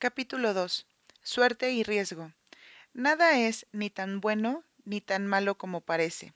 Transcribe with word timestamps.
Capítulo 0.00 0.54
2. 0.54 0.86
Suerte 1.24 1.72
y 1.72 1.82
riesgo. 1.82 2.32
Nada 2.92 3.36
es 3.36 3.66
ni 3.72 3.90
tan 3.90 4.20
bueno 4.20 4.62
ni 4.84 5.00
tan 5.00 5.26
malo 5.26 5.58
como 5.58 5.80
parece. 5.80 6.34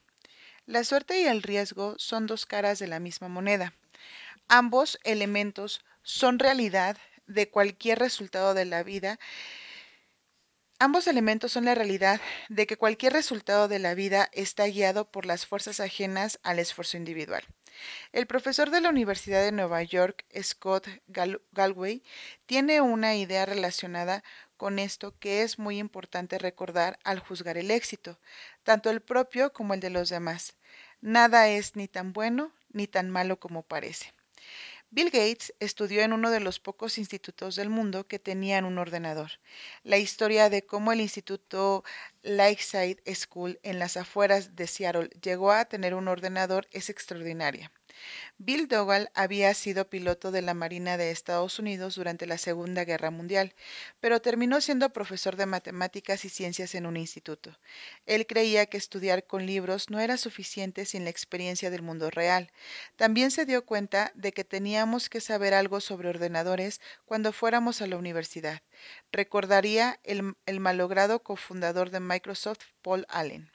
La 0.66 0.82
suerte 0.82 1.21
y 1.21 1.26
el 1.26 1.44
riesgo 1.44 1.94
son 1.96 2.26
dos 2.26 2.44
caras 2.44 2.80
de 2.80 2.88
la 2.88 2.98
misma 2.98 3.28
moneda. 3.28 3.72
Ambos 4.48 4.98
elementos 5.04 5.85
son 6.03 6.40
realidad 6.40 6.96
de 7.28 7.51
cualquier 7.51 8.01
resultado 8.01 8.53
de 8.53 8.64
la 8.64 8.83
vida. 8.83 9.21
Ambos 10.81 11.06
elementos 11.06 11.53
son 11.53 11.65
la 11.67 11.76
realidad 11.76 12.21
de 12.49 12.67
que 12.67 12.76
cualquier 12.76 13.13
resultado 13.13 13.69
de 13.69 13.79
la 13.79 13.94
vida 13.94 14.29
está 14.33 14.67
guiado 14.67 15.08
por 15.08 15.24
las 15.24 15.47
fuerzas 15.47 15.79
ajenas 15.79 16.41
al 16.42 16.59
esfuerzo 16.59 16.97
individual. 16.97 17.45
El 18.12 18.27
profesor 18.27 18.70
de 18.70 18.80
la 18.80 18.88
Universidad 18.91 19.42
de 19.42 19.52
Nueva 19.52 19.82
York, 19.82 20.24
Scott 20.42 20.88
Galway, 21.52 22.02
tiene 22.46 22.80
una 22.80 23.14
idea 23.16 23.46
relacionada 23.46 24.22
con 24.56 24.78
esto 24.78 25.18
que 25.18 25.42
es 25.42 25.58
muy 25.58 25.78
importante 25.78 26.38
recordar 26.38 26.98
al 27.04 27.18
juzgar 27.18 27.58
el 27.58 27.70
éxito, 27.70 28.18
tanto 28.62 28.90
el 28.90 29.00
propio 29.02 29.52
como 29.52 29.74
el 29.74 29.80
de 29.80 29.90
los 29.90 30.08
demás. 30.08 30.56
Nada 31.00 31.48
es 31.48 31.77
ni 31.77 31.88
tan 31.88 32.12
bueno 32.12 32.52
ni 32.70 32.86
tan 32.86 33.10
malo 33.10 33.40
como 33.40 33.62
parece. 33.62 34.12
Bill 34.95 35.06
Gates 35.10 35.55
estudió 35.59 36.02
en 36.02 36.12
uno 36.12 36.30
de 36.30 36.38
los 36.38 36.60
pocos 36.60 36.98
institutos 36.98 37.56
del 37.56 37.70
mundo 37.70 38.06
que 38.06 38.19
tenían 38.19 38.66
un 38.66 38.77
ordenador. 38.77 39.30
La 39.84 39.96
historia 39.96 40.50
de 40.50 40.66
cómo 40.66 40.92
el 40.92 41.00
instituto 41.00 41.83
Lakeside 42.20 43.02
School 43.14 43.59
en 43.62 43.78
las 43.78 43.97
afueras 43.97 44.55
de 44.55 44.66
Seattle 44.66 45.09
llegó 45.23 45.50
a 45.50 45.64
tener 45.64 45.95
un 45.95 46.09
ordenador 46.09 46.69
es 46.73 46.91
extraordinaria. 46.91 47.73
Bill 48.38 48.69
Dougal 48.69 49.10
había 49.14 49.55
sido 49.55 49.88
piloto 49.88 50.30
de 50.30 50.42
la 50.42 50.55
Marina 50.55 50.96
de 50.96 51.10
Estados 51.10 51.59
Unidos 51.59 51.95
durante 51.95 52.27
la 52.27 52.38
Segunda 52.38 52.84
Guerra 52.84 53.10
Mundial, 53.10 53.55
pero 54.00 54.20
terminó 54.20 54.61
siendo 54.61 54.92
profesor 54.92 55.36
de 55.36 55.47
matemáticas 55.47 56.25
y 56.25 56.28
ciencias 56.28 56.75
en 56.75 56.86
un 56.86 56.97
instituto. 56.97 57.58
Él 58.06 58.27
creía 58.27 58.66
que 58.66 58.77
estudiar 58.77 59.27
con 59.27 59.47
libros 59.47 59.91
no 59.91 60.00
era 60.00 60.16
suficiente 60.16 60.84
sin 60.84 61.05
la 61.05 61.11
experiencia 61.11 61.70
del 61.70 61.83
mundo 61.83 62.11
real. 62.11 62.50
También 62.97 63.31
se 63.31 63.47
dio 63.47 63.64
cuenta 63.64 64.12
de 64.14 64.33
que 64.33 64.44
teníamos 64.44 65.09
que 65.09 65.20
saber 65.20 65.55
algo 65.55 65.81
sobre 65.81 66.09
ordenadores 66.09 66.81
cuando 67.05 67.33
fuéramos 67.33 67.83
a 67.83 67.86
la 67.86 67.97
universidad. 67.97 68.62
Recordaría 69.12 70.00
el, 70.03 70.34
el 70.47 70.61
malogrado 70.61 71.22
cofundador 71.22 71.91
de 71.91 72.00
Microsoft, 72.00 72.61
Paul 72.83 73.06
Allen. 73.09 73.50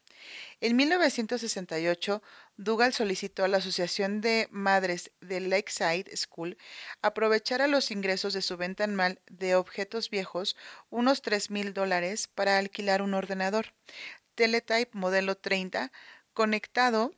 En 0.59 0.75
1968, 0.75 2.23
Dougal 2.57 2.91
solicitó 2.91 3.43
a 3.43 3.47
la 3.47 3.57
Asociación 3.57 4.19
de 4.19 4.47
Madres 4.51 5.11
de 5.21 5.39
Lakeside 5.39 6.15
School 6.17 6.57
aprovechar 7.03 7.67
los 7.69 7.91
ingresos 7.91 8.33
de 8.33 8.41
su 8.41 8.57
venta 8.57 8.85
anual 8.85 9.21
de 9.27 9.55
objetos 9.55 10.09
viejos, 10.09 10.57
unos 10.89 11.21
tres 11.21 11.51
mil 11.51 11.75
dólares, 11.75 12.27
para 12.27 12.57
alquilar 12.57 13.03
un 13.03 13.13
ordenador 13.13 13.73
Teletype 14.33 14.89
modelo 14.93 15.37
30 15.37 15.91
conectado 16.33 17.13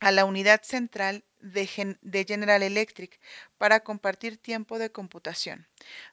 a 0.00 0.12
la 0.12 0.26
unidad 0.26 0.62
central 0.62 1.24
de, 1.40 2.24
General 2.26 2.62
Electric 2.62 3.20
para 3.58 3.80
compartir 3.80 4.38
tiempo 4.38 4.78
de 4.78 4.90
computación. 4.90 5.66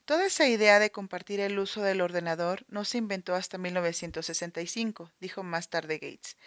Toda 0.05 0.25
esa 0.25 0.47
idea 0.47 0.79
de 0.79 0.91
compartir 0.91 1.39
el 1.39 1.57
uso 1.59 1.81
del 1.81 2.01
ordenador 2.01 2.65
no 2.67 2.85
se 2.85 2.97
inventó 2.97 3.35
hasta 3.35 3.57
1965, 3.57 5.11
dijo 5.19 5.43
más 5.43 5.69
tarde 5.69 5.95
Gates. 5.95 6.37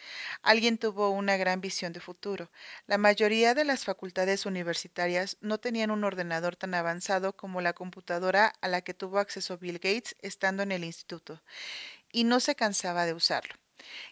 Alguien 0.42 0.78
tuvo 0.78 1.10
una 1.10 1.36
gran 1.36 1.60
visión 1.60 1.92
de 1.92 2.00
futuro. 2.00 2.50
La 2.86 2.98
mayoría 2.98 3.54
de 3.54 3.64
las 3.64 3.84
facultades 3.84 4.46
universitarias 4.46 5.36
no 5.40 5.58
tenían 5.58 5.90
un 5.90 6.04
ordenador 6.04 6.56
tan 6.56 6.74
avanzado 6.74 7.36
como 7.36 7.60
la 7.60 7.72
computadora 7.72 8.52
a 8.60 8.68
la 8.68 8.82
que 8.82 8.94
tuvo 8.94 9.18
acceso 9.18 9.58
Bill 9.58 9.78
Gates 9.78 10.16
estando 10.22 10.62
en 10.62 10.72
el 10.72 10.84
instituto, 10.84 11.42
y 12.12 12.24
no 12.24 12.40
se 12.40 12.54
cansaba 12.54 13.06
de 13.06 13.14
usarlo. 13.14 13.54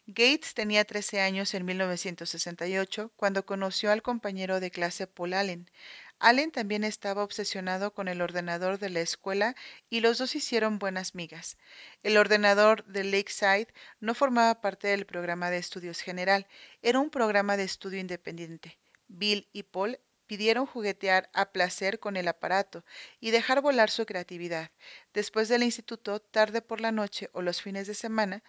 Gates 0.07 0.55
tenía 0.55 0.85
13 0.85 1.21
años 1.21 1.55
en 1.55 1.65
1968 1.65 3.13
cuando 3.17 3.47
conoció 3.47 3.91
al 3.91 4.03
compañero 4.03 4.61
de 4.61 4.71
clase 4.71 5.07
Paul 5.07 5.35
Allen. 5.35 5.71
Allen 6.19 6.51
también 6.51 6.83
estaba 6.83 7.23
obsesionado 7.23 7.93
con 7.93 8.09
el 8.09 8.23
ordenador 8.23 8.79
de 8.79 8.89
la 8.91 9.01
escuela 9.01 9.55
y 9.91 10.01
los 10.01 10.19
dos 10.19 10.35
hicieron 10.35 10.79
buenas 10.79 11.15
migas. 11.15 11.59
El 12.03 12.17
ordenador 12.17 12.85
de 12.87 13.05
Lakeside 13.05 13.69
no 14.01 14.15
formaba 14.15 14.61
parte 14.61 14.89
del 14.89 15.05
programa 15.05 15.51
de 15.51 15.59
estudios 15.59 16.01
general, 16.01 16.47
era 16.81 17.01
un 17.01 17.11
programa 17.11 17.57
de 17.57 17.65
estudio 17.65 18.01
independiente. 18.01 18.79
Bill 19.09 19.49
y 19.53 19.65
Paul 19.65 19.99
pidieron 20.27 20.67
juguetear 20.67 21.31
a 21.33 21.53
placer 21.53 21.99
con 21.99 22.17
el 22.17 22.29
aparato 22.29 22.85
y 23.21 23.31
dejar 23.31 23.61
volar 23.61 23.91
su 23.91 24.07
creatividad. 24.07 24.71
Después 25.15 25.49
del 25.49 25.63
instituto, 25.63 26.21
tarde 26.21 26.63
por 26.63 26.81
la 26.81 26.93
noche 26.93 27.31
o 27.33 27.43
los 27.43 27.63
fines 27.63 27.87
de 27.87 27.95
semana, 27.95 28.43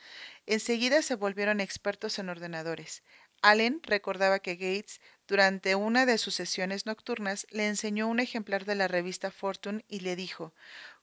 enseguida 0.45 1.01
se 1.01 1.15
volvieron 1.15 1.59
expertos 1.59 2.19
en 2.19 2.29
ordenadores. 2.29 3.03
Allen 3.41 3.81
recordaba 3.83 4.39
que 4.39 4.55
Gates, 4.55 4.99
durante 5.27 5.75
una 5.75 6.05
de 6.05 6.17
sus 6.17 6.33
sesiones 6.33 6.85
nocturnas, 6.85 7.45
le 7.51 7.67
enseñó 7.67 8.07
un 8.07 8.19
ejemplar 8.19 8.65
de 8.65 8.75
la 8.75 8.87
revista 8.87 9.29
Fortune 9.29 9.85
y 9.87 9.99
le 9.99 10.15
dijo, 10.15 10.53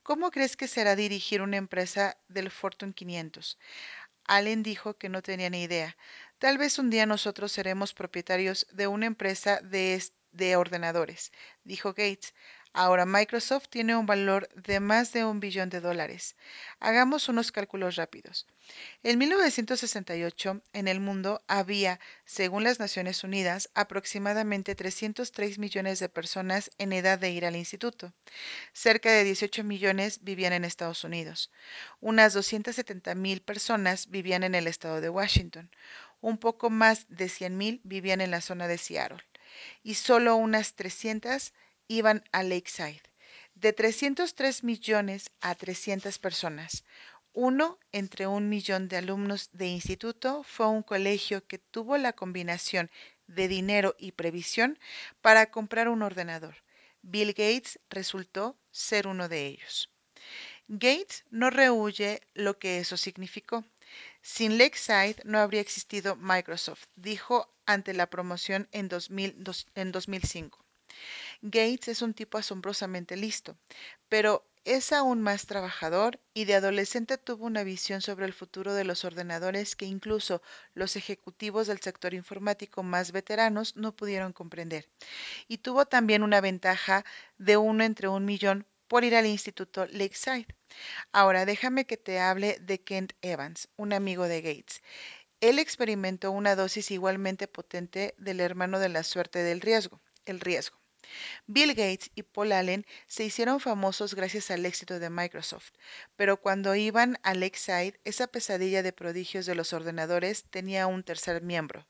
¿Cómo 0.03 0.31
crees 0.31 0.57
que 0.57 0.69
será 0.69 0.97
dirigir 0.97 1.41
una 1.43 1.57
empresa 1.57 2.19
del 2.29 2.51
Fortune 2.51 2.93
500? 2.93 3.59
Allen 4.27 4.63
dijo 4.63 4.95
que 4.99 5.09
no 5.09 5.23
tenía 5.23 5.49
ni 5.51 5.63
idea. 5.63 5.97
Tal 6.39 6.59
vez 6.59 6.79
un 6.79 6.91
día 6.91 7.07
nosotros 7.07 7.53
seremos 7.53 7.95
propietarios 7.95 8.67
de 8.73 8.87
una 8.87 9.07
empresa 9.07 9.61
de, 9.63 10.03
de 10.35 10.57
ordenadores, 10.57 11.33
dijo 11.65 11.91
Gates. 11.91 12.35
Ahora 12.77 13.07
Microsoft 13.07 13.69
tiene 13.71 13.95
un 13.95 14.05
valor 14.05 14.49
de 14.57 14.81
más 14.81 15.13
de 15.13 15.25
un 15.25 15.39
billón 15.39 15.71
de 15.71 15.81
dólares. 15.81 16.35
Hagamos 16.81 17.29
unos 17.29 17.53
cálculos 17.53 17.95
rápidos. 17.95 18.49
En 19.05 19.17
1968, 19.17 20.61
en 20.73 20.89
el 20.89 20.99
mundo 20.99 21.41
había, 21.47 22.01
según 22.25 22.65
las 22.65 22.81
Naciones 22.81 23.23
Unidas, 23.23 23.71
aproximadamente 23.75 24.75
303 24.75 25.61
millones 25.61 26.01
de 26.01 26.09
personas 26.09 26.73
en 26.79 26.93
edad 26.93 27.17
de 27.17 27.31
ir 27.31 27.47
al 27.47 27.55
instituto. 27.55 28.13
Cerca 28.73 29.13
de 29.13 29.23
18 29.23 29.63
millones 29.63 30.25
vivían 30.25 30.53
en 30.53 30.65
Estados 30.65 31.05
Unidos. 31.05 31.53
Unas 32.01 32.33
270 32.33 33.15
mil 33.15 33.41
personas 33.41 34.11
vivían 34.11 34.43
en 34.43 34.57
el 34.57 34.67
estado 34.67 35.01
de 35.01 35.11
Washington. 35.11 35.71
Un 36.21 36.39
poco 36.39 36.71
más 36.71 37.07
de 37.09 37.29
100 37.29 37.57
mil 37.57 37.81
vivían 37.85 38.21
en 38.21 38.33
la 38.33 38.41
zona 38.41 38.67
de 38.67 38.79
Seattle 38.79 39.23
y 39.83 39.95
solo 39.95 40.37
unas 40.37 40.75
300 40.75 41.53
iban 41.89 42.25
a 42.33 42.43
Lakeside. 42.43 43.03
De 43.55 43.73
303 43.73 44.65
millones 44.65 45.31
a 45.41 45.55
300 45.55 46.19
personas, 46.19 46.85
uno 47.33 47.79
entre 47.93 48.27
un 48.27 48.49
millón 48.49 48.89
de 48.89 48.97
alumnos 48.97 49.51
de 49.53 49.67
instituto 49.67 50.43
fue 50.45 50.69
un 50.69 50.83
colegio 50.83 51.47
que 51.47 51.59
tuvo 51.59 51.99
la 51.99 52.13
combinación 52.13 52.91
de 53.27 53.49
dinero 53.49 53.95
y 53.99 54.13
previsión 54.13 54.79
para 55.21 55.51
comprar 55.51 55.89
un 55.89 56.03
ordenador. 56.03 56.57
Bill 57.03 57.29
Gates 57.29 57.81
resultó 57.91 58.57
ser 58.71 59.07
uno 59.07 59.29
de 59.29 59.47
ellos. 59.47 59.91
Gates 60.69 61.25
no 61.31 61.51
rehuye 61.51 62.23
lo 62.35 62.59
que 62.59 62.79
eso 62.79 62.97
significó. 62.97 63.65
Sin 64.23 64.59
Lakeside 64.59 65.17
no 65.25 65.39
habría 65.39 65.61
existido 65.61 66.17
Microsoft, 66.17 66.85
dijo 66.97 67.53
ante 67.67 67.95
la 67.95 68.09
promoción 68.09 68.69
en, 68.73 68.89
2000, 68.89 69.45
en 69.75 69.93
2005. 69.93 70.65
Gates 71.43 71.89
es 71.89 72.03
un 72.03 72.15
tipo 72.15 72.39
asombrosamente 72.39 73.17
listo, 73.17 73.57
pero 74.09 74.47
es 74.65 74.93
aún 74.93 75.21
más 75.21 75.45
trabajador 75.47 76.19
y 76.33 76.47
de 76.47 76.55
adolescente 76.55 77.19
tuvo 77.19 77.45
una 77.45 77.65
visión 77.65 78.01
sobre 78.01 78.25
el 78.25 78.33
futuro 78.33 78.73
de 78.73 78.85
los 78.85 79.05
ordenadores 79.05 79.77
que 79.77 79.85
incluso 79.85 80.41
los 80.73 80.97
ejecutivos 80.97 81.67
del 81.67 81.81
sector 81.81 82.15
informático 82.15 82.83
más 82.83 83.13
veteranos 83.13 83.77
no 83.77 83.95
pudieron 83.95 84.33
comprender. 84.33 84.89
Y 85.49 85.59
tuvo 85.59 85.85
también 85.85 86.23
una 86.23 86.41
ventaja 86.41 87.05
de 87.37 87.59
uno 87.59 87.85
entre 87.85 88.09
un 88.09 88.25
millón 88.25 88.67
por 88.95 89.03
ir 89.03 89.17
al 89.17 89.27
Instituto 89.27 89.89
Lakeside. 89.91 90.47
Ahora 91.11 91.47
déjame 91.47 91.85
que 91.85 91.97
te 91.97 92.21
hable 92.21 92.59
de 92.61 92.81
Kent 92.81 93.13
Evans, 93.23 93.69
un 93.75 93.93
amigo 93.93 94.29
de 94.29 94.41
Gates. 94.41 94.83
Él 95.41 95.59
experimentó 95.59 96.31
una 96.31 96.55
dosis 96.55 96.93
igualmente 96.93 97.49
potente 97.49 98.15
del 98.19 98.39
hermano 98.39 98.79
de 98.79 98.91
la 98.91 99.03
suerte 99.03 99.41
del 99.41 99.61
riesgo, 99.61 100.01
el 100.27 100.39
riesgo. 100.39 100.79
Bill 101.49 101.71
Gates 101.75 102.13
y 102.15 102.23
Paul 102.23 102.53
Allen 102.53 102.87
se 103.09 103.25
hicieron 103.25 103.59
famosos 103.59 104.15
gracias 104.15 104.53
al 104.53 104.65
éxito 104.65 105.01
de 105.01 105.11
Microsoft, 105.11 105.73
pero 106.15 106.41
cuando 106.41 106.77
iban 106.77 107.19
a 107.25 107.35
Lakeside, 107.35 107.99
esa 108.05 108.29
pesadilla 108.29 108.85
de 108.85 108.93
prodigios 108.93 109.45
de 109.45 109.57
los 109.57 109.73
ordenadores 109.73 110.45
tenía 110.51 110.87
un 110.87 111.03
tercer 111.03 111.43
miembro, 111.43 111.85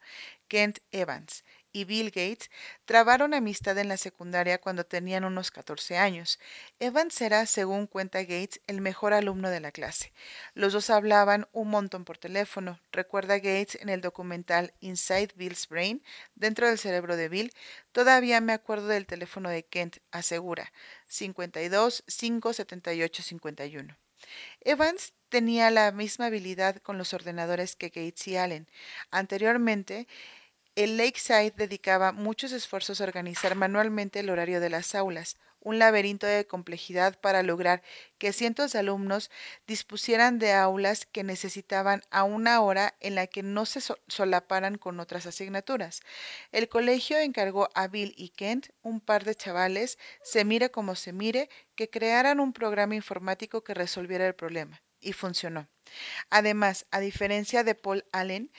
Kent 0.49 0.79
Evans, 0.91 1.45
y 1.75 1.85
Bill 1.85 2.07
Gates 2.07 2.51
trabaron 2.85 3.35
amistad 3.35 3.77
en 3.79 3.89
la 3.89 3.97
secundaria 3.97 4.61
cuando 4.61 4.87
tenían 4.87 5.25
unos 5.25 5.51
14 5.51 5.99
años. 5.99 6.39
Evans 6.79 7.21
era, 7.21 7.45
según 7.47 7.89
cuenta 7.89 8.21
Gates, 8.21 8.61
el 8.69 8.81
mejor 8.81 9.13
alumno 9.13 9.51
de 9.51 9.59
la 9.59 9.73
clase. 9.73 10.13
Los 10.55 10.73
dos 10.73 10.89
hablaban 10.89 11.49
un 11.53 11.69
montón 11.69 12.05
por 12.05 12.17
teléfono. 12.17 12.79
Recuerda 12.93 13.39
Gates 13.39 13.75
en 13.81 13.89
el 13.89 14.01
documental 14.01 14.73
Inside 14.81 15.35
Bill's 15.35 15.69
Brain, 15.69 16.01
dentro 16.37 16.69
del 16.69 16.79
cerebro 16.79 17.17
de 17.17 17.29
Bill, 17.29 17.53
todavía 17.91 18.41
me 18.41 18.53
acuerdo 18.53 18.87
del 18.87 19.07
teléfono 19.07 19.51
de 19.51 19.65
Kent, 19.65 19.97
asegura, 20.13 20.73
52 21.09 22.05
578 22.07 23.23
51. 23.25 23.99
Evans 24.61 25.13
tenía 25.29 25.71
la 25.71 25.91
misma 25.91 26.27
habilidad 26.27 26.77
con 26.77 26.99
los 26.99 27.13
ordenadores 27.13 27.75
que 27.75 27.89
Gates 27.89 28.29
y 28.29 28.37
Allen. 28.37 28.69
Anteriormente, 29.11 30.07
el 30.77 30.97
Lakeside 30.97 31.53
dedicaba 31.57 32.13
muchos 32.13 32.53
esfuerzos 32.53 33.01
a 33.01 33.05
organizar 33.05 33.55
manualmente 33.55 34.21
el 34.21 34.31
horario 34.31 34.61
de 34.61 34.71
las 34.71 34.95
aulas, 34.95 35.37
un 35.61 35.79
laberinto 35.79 36.27
de 36.27 36.47
complejidad 36.47 37.19
para 37.21 37.43
lograr 37.43 37.83
que 38.19 38.33
cientos 38.33 38.73
de 38.73 38.81
alumnos 38.81 39.31
dispusieran 39.67 40.39
de 40.39 40.53
aulas 40.53 41.07
que 41.07 41.25
necesitaban 41.25 42.03
a 42.11 42.25
una 42.25 42.61
hora 42.61 42.95
en 43.01 43.15
la 43.15 43.27
que 43.29 43.43
no 43.43 43.67
se 43.67 43.81
solaparan 44.09 44.77
con 44.77 45.01
otras 45.01 45.27
asignaturas. 45.27 46.01
El 46.53 46.69
colegio 46.69 47.19
encargó 47.19 47.69
a 47.75 47.89
Bill 47.89 48.13
y 48.17 48.31
Kent, 48.31 48.69
un 48.83 49.01
par 49.01 49.25
de 49.25 49.35
chavales, 49.35 49.99
se 50.23 50.45
mire 50.45 50.71
como 50.71 50.97
se 50.97 51.13
mire, 51.13 51.49
que 51.77 51.89
crearan 51.89 52.41
un 52.41 52.53
programa 52.53 52.95
informático 52.95 53.65
que 53.65 53.75
resolviera 53.75 54.27
el 54.27 54.35
problema. 54.35 54.83
Y 55.01 55.13
funcionó. 55.13 55.69
Además, 56.31 56.87
a 56.91 56.99
diferencia 56.99 57.63
de 57.63 57.75
Paul 57.75 58.07
Allen, 58.11 58.51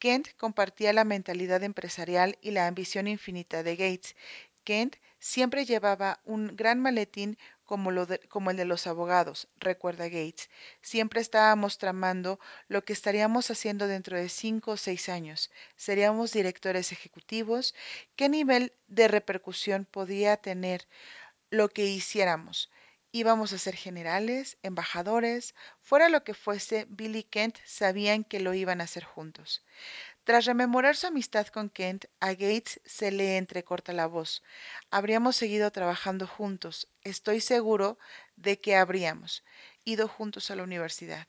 Kent 0.00 0.28
compartía 0.38 0.94
la 0.94 1.04
mentalidad 1.04 1.62
empresarial 1.62 2.38
y 2.40 2.52
la 2.52 2.66
ambición 2.66 3.06
infinita 3.06 3.62
de 3.62 3.76
Gates. 3.76 4.16
Kent 4.64 4.96
siempre 5.18 5.66
llevaba 5.66 6.20
un 6.24 6.56
gran 6.56 6.80
maletín 6.80 7.36
como, 7.66 7.90
como, 8.30 8.50
el 8.50 8.56
de 8.56 8.64
los 8.64 8.86
abogados, 8.86 9.46
recuerda 9.58 10.06
Gates. 10.08 10.48
Siempre 10.80 11.20
estábamos 11.20 11.76
tramando 11.76 12.40
lo 12.66 12.82
que 12.82 12.94
estaríamos 12.94 13.50
haciendo 13.50 13.86
dentro 13.88 14.16
de 14.16 14.30
cinco 14.30 14.72
o 14.72 14.76
seis 14.78 15.10
años. 15.10 15.50
¿Seríamos 15.76 16.32
directores 16.32 16.92
ejecutivos? 16.92 17.74
¿Qué 18.16 18.30
nivel 18.30 18.72
de 18.88 19.06
repercusión 19.06 19.84
podía 19.84 20.38
tener 20.38 20.88
lo 21.50 21.68
que 21.68 21.84
hiciéramos? 21.84 22.70
Íbamos 23.12 23.52
a 23.52 23.58
ser 23.58 23.76
generales, 23.76 24.58
embajadores, 24.62 25.54
fuera 25.80 26.08
lo 26.08 26.24
que 26.24 26.34
fuese, 26.34 26.86
Bill 26.88 27.16
y 27.16 27.24
Kent 27.24 27.58
sabían 27.64 28.24
que 28.24 28.40
lo 28.40 28.54
iban 28.54 28.80
a 28.80 28.84
hacer 28.84 29.04
juntos. 29.04 29.64
Tras 30.24 30.44
rememorar 30.44 30.96
su 30.96 31.08
amistad 31.08 31.46
con 31.48 31.70
Kent, 31.70 32.06
a 32.20 32.32
Gates 32.32 32.80
se 32.84 33.10
le 33.10 33.36
entrecorta 33.36 33.92
la 33.92 34.06
voz. 34.06 34.42
Habríamos 34.90 35.36
seguido 35.36 35.70
trabajando 35.72 36.26
juntos. 36.26 36.88
Estoy 37.02 37.40
seguro 37.40 37.98
de 38.36 38.60
que 38.60 38.76
habríamos 38.76 39.44
ido 39.84 40.08
juntos 40.08 40.50
a 40.50 40.56
la 40.56 40.62
universidad. 40.62 41.26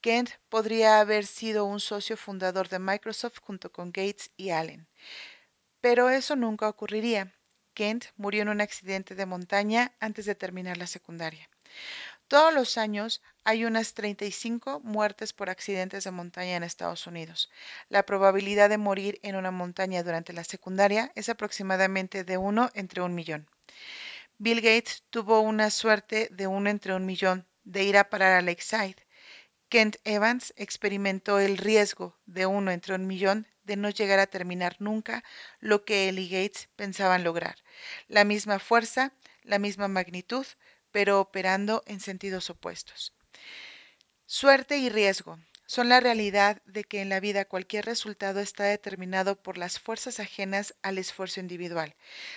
Kent 0.00 0.30
podría 0.48 1.00
haber 1.00 1.26
sido 1.26 1.64
un 1.66 1.80
socio 1.80 2.16
fundador 2.16 2.68
de 2.68 2.78
Microsoft 2.78 3.38
junto 3.40 3.70
con 3.72 3.92
Gates 3.92 4.30
y 4.36 4.50
Allen. 4.50 4.88
Pero 5.80 6.10
eso 6.10 6.36
nunca 6.36 6.68
ocurriría. 6.68 7.37
Kent 7.78 8.06
murió 8.16 8.42
en 8.42 8.48
un 8.48 8.60
accidente 8.60 9.14
de 9.14 9.24
montaña 9.24 9.92
antes 10.00 10.26
de 10.26 10.34
terminar 10.34 10.76
la 10.78 10.88
secundaria. 10.88 11.48
Todos 12.26 12.52
los 12.52 12.76
años 12.76 13.22
hay 13.44 13.64
unas 13.64 13.94
35 13.94 14.80
muertes 14.80 15.32
por 15.32 15.48
accidentes 15.48 16.02
de 16.02 16.10
montaña 16.10 16.56
en 16.56 16.64
Estados 16.64 17.06
Unidos. 17.06 17.52
La 17.88 18.02
probabilidad 18.02 18.68
de 18.68 18.78
morir 18.78 19.20
en 19.22 19.36
una 19.36 19.52
montaña 19.52 20.02
durante 20.02 20.32
la 20.32 20.42
secundaria 20.42 21.12
es 21.14 21.28
aproximadamente 21.28 22.24
de 22.24 22.36
uno 22.36 22.68
entre 22.74 23.00
un 23.00 23.14
millón. 23.14 23.48
Bill 24.38 24.60
Gates 24.60 25.04
tuvo 25.10 25.38
una 25.38 25.70
suerte 25.70 26.28
de 26.32 26.48
uno 26.48 26.70
entre 26.70 26.94
un 26.96 27.06
millón 27.06 27.46
de 27.62 27.84
ir 27.84 27.96
a 27.96 28.10
parar 28.10 28.32
a 28.32 28.42
Lakeside. 28.42 29.07
Kent 29.68 29.96
Evans 30.04 30.54
experimentó 30.56 31.38
el 31.38 31.58
riesgo 31.58 32.16
de 32.24 32.46
uno 32.46 32.70
entre 32.70 32.94
un 32.94 33.06
millón 33.06 33.46
de 33.64 33.76
no 33.76 33.90
llegar 33.90 34.18
a 34.18 34.26
terminar 34.26 34.76
nunca 34.78 35.22
lo 35.60 35.84
que 35.84 36.08
él 36.08 36.18
y 36.18 36.28
Gates 36.28 36.68
pensaban 36.74 37.22
lograr. 37.22 37.56
La 38.06 38.24
misma 38.24 38.58
fuerza, 38.58 39.12
la 39.42 39.58
misma 39.58 39.86
magnitud, 39.86 40.46
pero 40.90 41.20
operando 41.20 41.82
en 41.86 42.00
sentidos 42.00 42.48
opuestos. 42.48 43.12
Suerte 44.24 44.78
y 44.78 44.88
riesgo 44.88 45.38
son 45.68 45.90
la 45.90 46.00
realidad 46.00 46.62
de 46.64 46.82
que 46.82 47.02
en 47.02 47.10
la 47.10 47.20
vida 47.20 47.44
cualquier 47.44 47.84
resultado 47.84 48.40
está 48.40 48.64
determinado 48.64 49.36
por 49.36 49.58
las 49.58 49.78
fuerzas 49.78 50.18
ajenas 50.18 50.74
al 50.80 50.96
esfuerzo 50.96 51.40
individual. 51.40 51.94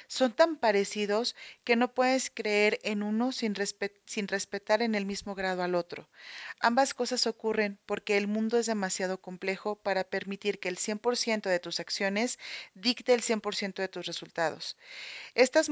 Son 0.08 0.34
tan 0.34 0.58
parecidos 0.58 1.38
que 1.64 1.78
no 1.78 1.94
puedes 1.94 2.30
creer 2.30 2.80
en 2.84 3.02
uno 3.02 3.32
sin, 3.32 3.56
respetar 3.56 4.82
en 4.82 4.96
el 4.96 5.06
mismo 5.06 5.34
grado 5.34 5.64
al 5.64 5.76
otro. 5.76 6.10
Ambas 6.60 6.94
cosas 6.94 7.26
ocurren 7.26 7.80
porque 7.86 8.18
el 8.18 8.28
mundo 8.28 8.58
es 8.58 8.66
demasiado 8.66 9.22
complejo 9.22 9.78
para 9.78 10.04
permitir 10.04 10.60
que 10.60 10.68
el 10.68 10.76
100% 10.76 11.44
de 11.50 11.60
tus 11.60 11.80
acciones 11.80 12.38
dicte 12.74 13.14
el 13.14 13.22
100% 13.22 13.76
de 13.76 13.88
tus 13.88 14.08
resultados. 14.08 14.76
Estas 15.36 15.70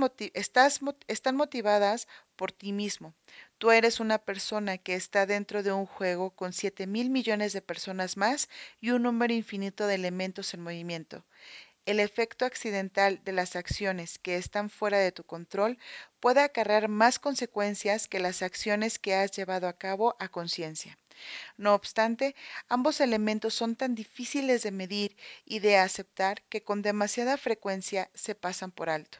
están 1.08 1.36
motivadas 1.36 2.08
por 2.38 2.54
ti 2.54 2.72
mismo. 2.72 3.14
Tú 3.60 3.72
eres 3.72 4.00
una 4.00 4.20
persona 4.20 4.78
que 4.78 4.96
está 4.96 5.26
dentro 5.26 5.64
de 5.64 5.74
un 5.74 5.86
juego 5.86 6.32
con 6.32 6.54
7 6.54 6.88
mil 6.88 7.10
millones 7.10 7.52
de 7.52 7.62
personas 7.62 8.16
más 8.16 8.48
y 8.80 8.92
un 8.92 9.04
número 9.04 9.34
infinito 9.34 9.86
de 9.86 9.96
elementos 9.96 10.54
en 10.54 10.62
movimiento. 10.62 11.26
El 11.86 12.00
efecto 12.00 12.46
accidental 12.46 13.22
de 13.26 13.34
las 13.34 13.58
acciones 13.58 14.18
que 14.18 14.38
están 14.38 14.70
fuera 14.70 14.98
de 15.00 15.12
tu 15.12 15.26
control 15.26 15.78
puede 16.22 16.40
acarrear 16.40 16.88
más 16.88 17.20
consecuencias 17.20 18.08
que 18.08 18.22
las 18.22 18.44
acciones 18.44 18.98
que 18.98 19.14
has 19.14 19.32
llevado 19.32 19.68
a 19.68 19.78
cabo 19.78 20.16
a 20.20 20.30
conciencia. 20.30 20.98
No 21.58 21.74
obstante, 21.74 22.36
ambos 22.70 23.02
elementos 23.02 23.56
son 23.56 23.76
tan 23.76 23.94
difíciles 23.94 24.64
de 24.64 24.72
medir 24.72 25.18
y 25.44 25.60
de 25.60 25.76
aceptar 25.76 26.44
que 26.44 26.64
con 26.64 26.82
demasiada 26.82 27.36
frecuencia 27.36 28.10
se 28.14 28.36
pasan 28.36 28.72
por 28.72 28.90
alto. 28.90 29.18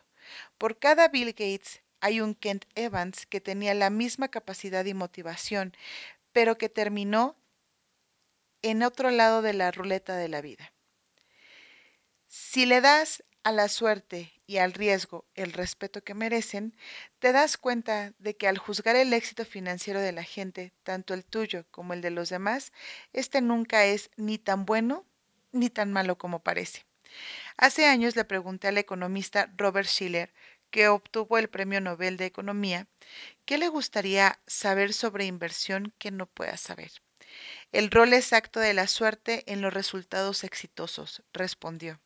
Por 0.58 0.80
cada 0.80 1.10
Bill 1.10 1.34
Gates 1.34 1.82
hay 2.02 2.22
un 2.22 2.36
Kent 2.36 2.66
Evans 2.76 3.26
que 3.26 3.42
tenía 3.42 3.74
la 3.74 3.90
misma 3.90 4.30
capacidad 4.30 4.86
y 4.86 4.94
motivación, 4.94 5.76
pero 6.32 6.58
que 6.58 6.70
terminó 6.70 7.36
en 8.62 8.84
otro 8.84 9.12
lado 9.12 9.42
de 9.42 9.54
la 9.54 9.72
ruleta 9.72 10.16
de 10.16 10.30
la 10.30 10.42
vida. 10.42 10.74
Si 12.28 12.66
le 12.66 12.82
das 12.82 13.24
a 13.44 13.52
la 13.52 13.68
suerte 13.70 14.32
y 14.46 14.58
al 14.58 14.74
riesgo 14.74 15.26
el 15.34 15.54
respeto 15.54 16.04
que 16.04 16.14
merecen, 16.14 16.76
te 17.20 17.32
das 17.32 17.58
cuenta 17.58 18.14
de 18.20 18.36
que 18.36 18.48
al 18.48 18.58
juzgar 18.58 18.96
el 18.96 19.14
éxito 19.14 19.46
financiero 19.46 20.02
de 20.02 20.12
la 20.12 20.24
gente, 20.24 20.74
tanto 20.84 21.14
el 21.14 21.26
tuyo 21.26 21.66
como 21.72 21.94
el 21.94 22.02
de 22.02 22.12
los 22.12 22.30
demás, 22.30 22.72
este 23.14 23.42
nunca 23.42 23.86
es 23.86 24.12
ni 24.18 24.38
tan 24.38 24.66
bueno 24.66 25.06
ni 25.52 25.70
tan 25.70 25.92
malo 25.92 26.18
como 26.18 26.40
parece. 26.44 26.86
Hace 27.58 27.86
años 27.86 28.16
le 28.16 28.26
pregunté 28.26 28.68
al 28.68 28.78
economista 28.78 29.52
Robert 29.58 29.88
Schiller, 29.88 30.32
que 30.70 30.88
obtuvo 30.88 31.38
el 31.38 31.50
Premio 31.50 31.82
Nobel 31.82 32.18
de 32.18 32.26
Economía, 32.26 32.88
¿qué 33.46 33.58
le 33.58 33.68
gustaría 33.68 34.40
saber 34.48 34.94
sobre 34.94 35.26
inversión 35.26 35.94
que 35.98 36.12
no 36.12 36.28
pueda 36.28 36.58
saber? 36.58 36.92
El 37.72 37.92
rol 37.92 38.14
exacto 38.14 38.60
de 38.60 38.74
la 38.74 38.88
suerte 38.88 39.44
en 39.52 39.62
los 39.62 39.74
resultados 39.74 40.44
exitosos, 40.44 41.24
respondió. 41.34 42.02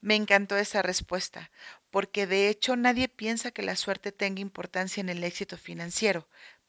Me 0.00 0.14
encantó 0.16 0.56
esa 0.56 0.82
respuesta, 0.82 1.50
porque 1.90 2.26
de 2.26 2.48
hecho 2.48 2.76
nadie 2.76 3.08
piensa 3.08 3.50
que 3.50 3.62
la 3.62 3.76
suerte 3.76 4.12
tenga 4.12 4.40
importancia 4.40 5.00
en 5.00 5.08
el 5.08 5.24
éxito 5.24 5.56
financiero, 5.56 6.28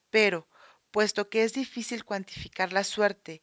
pero, 0.09 0.47
puesto 0.91 1.29
que 1.29 1.43
es 1.43 1.53
difícil 1.53 2.05
cuantificar 2.05 2.73
la 2.73 2.83
suerte 2.83 3.41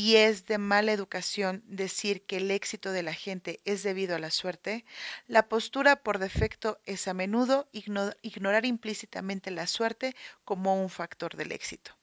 y 0.00 0.16
es 0.16 0.46
de 0.46 0.56
mala 0.56 0.92
educación 0.92 1.62
decir 1.66 2.24
que 2.24 2.38
el 2.38 2.50
éxito 2.50 2.90
de 2.90 3.02
la 3.02 3.12
gente 3.12 3.60
es 3.66 3.82
debido 3.82 4.16
a 4.16 4.18
la 4.18 4.30
suerte, 4.30 4.86
la 5.26 5.46
postura 5.46 5.96
por 5.96 6.18
defecto 6.18 6.80
es 6.86 7.06
a 7.06 7.12
menudo 7.12 7.68
ignorar 7.70 8.64
implícitamente 8.64 9.50
la 9.50 9.66
suerte 9.66 10.16
como 10.46 10.82
un 10.82 10.88
factor 10.88 11.36
del 11.36 11.52
éxito. 11.52 11.94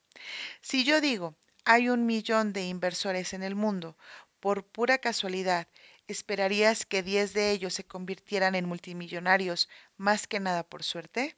Si 0.62 0.84
yo 0.84 1.02
digo, 1.02 1.34
hay 1.66 1.90
un 1.90 2.06
millón 2.06 2.54
de 2.54 2.68
inversores 2.68 3.34
en 3.34 3.42
el 3.42 3.56
mundo, 3.56 3.98
por 4.42 4.64
pura 4.64 5.00
casualidad, 5.00 5.68
¿esperarías 6.08 6.86
que 6.86 7.02
10 7.02 7.34
de 7.34 7.50
ellos 7.50 7.74
se 7.74 7.88
convirtieran 7.88 8.54
en 8.54 8.66
multimillonarios 8.66 9.70
más 9.98 10.28
que 10.28 10.40
nada 10.40 10.62
por 10.62 10.84
suerte? 10.84 11.36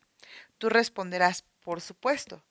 Tú 0.57 0.67
responderás, 0.67 1.45
por 1.61 1.79
supuesto. 1.79 2.43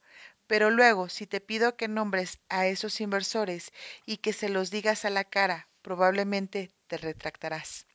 Pero 0.49 0.71
luego, 0.71 1.09
si 1.09 1.27
te 1.27 1.41
pido 1.41 1.77
que 1.77 1.87
nombres 1.87 2.41
a 2.49 2.67
esos 2.67 3.01
inversores 3.01 3.71
y 4.05 4.17
que 4.17 4.33
se 4.33 4.49
los 4.49 4.71
digas 4.73 5.05
a 5.05 5.11
la 5.11 5.23
cara, 5.23 5.69
probablemente 5.83 6.73
te 6.89 6.97
retractarás. 6.97 7.87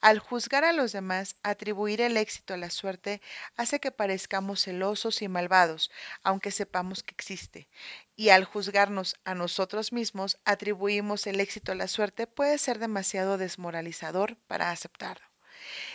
Al 0.00 0.18
juzgar 0.18 0.64
a 0.64 0.74
los 0.74 0.92
demás, 0.92 1.36
atribuir 1.42 2.02
el 2.02 2.18
éxito 2.18 2.54
a 2.54 2.58
la 2.58 2.68
suerte 2.68 3.22
hace 3.56 3.80
que 3.80 3.90
parezcamos 3.90 4.64
celosos 4.64 5.22
y 5.22 5.28
malvados, 5.28 5.90
aunque 6.22 6.50
sepamos 6.50 7.02
que 7.02 7.14
existe. 7.14 7.68
Y 8.14 8.28
al 8.28 8.44
juzgarnos 8.44 9.16
a 9.24 9.34
nosotros 9.34 9.92
mismos, 9.92 10.38
atribuimos 10.44 11.26
el 11.26 11.40
éxito 11.40 11.72
a 11.72 11.74
la 11.74 11.88
suerte 11.88 12.26
puede 12.26 12.58
ser 12.58 12.78
demasiado 12.78 13.38
desmoralizador 13.38 14.36
para 14.46 14.70
aceptarlo. 14.70 15.26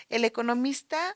El 0.10 0.26
economista 0.26 1.16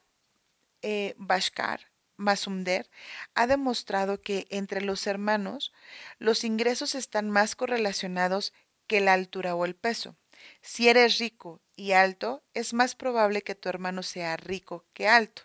eh, 0.84 1.16
Bhaskar 1.18 1.87
Masumder 2.18 2.90
ha 3.36 3.48
demostrado 3.48 4.22
que 4.22 4.48
entre 4.50 4.82
los 4.82 5.08
hermanos 5.08 5.72
los 6.20 6.44
ingresos 6.44 6.96
están 6.96 7.30
más 7.30 7.56
correlacionados 7.56 8.54
que 8.88 9.02
la 9.02 9.14
altura 9.14 9.56
o 9.56 9.66
el 9.66 9.76
peso. 9.76 10.16
Si 10.62 10.88
eres 10.90 11.20
rico 11.20 11.62
y 11.76 11.94
alto, 11.94 12.44
es 12.54 12.74
más 12.74 12.96
probable 12.96 13.42
que 13.42 13.56
tu 13.56 13.70
hermano 13.70 14.04
sea 14.04 14.38
rico 14.38 14.86
que 14.94 15.08
alto. 15.08 15.44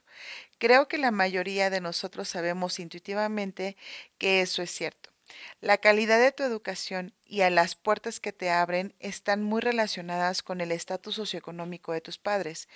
Creo 0.59 0.88
que 0.88 0.99
la 0.99 1.11
mayoría 1.11 1.71
de 1.71 1.81
nosotros 1.81 2.29
sabemos 2.29 2.79
intuitivamente 2.79 3.76
que 4.19 4.43
eso 4.43 4.62
es 4.62 4.71
cierto. 4.71 5.11
La 5.61 5.79
calidad 5.79 6.21
de 6.21 6.33
tu 6.33 6.43
educación 6.43 7.14
y 7.25 7.41
a 7.41 7.50
las 7.50 7.75
puertas 7.75 8.21
que 8.21 8.33
te 8.33 8.50
abren 8.50 8.95
están 8.99 9.43
muy 9.43 9.61
relacionadas 9.61 10.43
con 10.43 10.61
el 10.61 10.73
estatus 10.73 11.14
socioeconómico 11.14 11.93
de 11.93 12.00
tus 12.02 12.19
padres. 12.19 12.69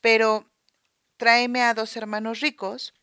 Pero 0.00 0.50
tráeme 1.18 1.62
a 1.62 1.74
dos 1.74 1.96
hermanos 1.96 2.40
ricos 2.40 2.94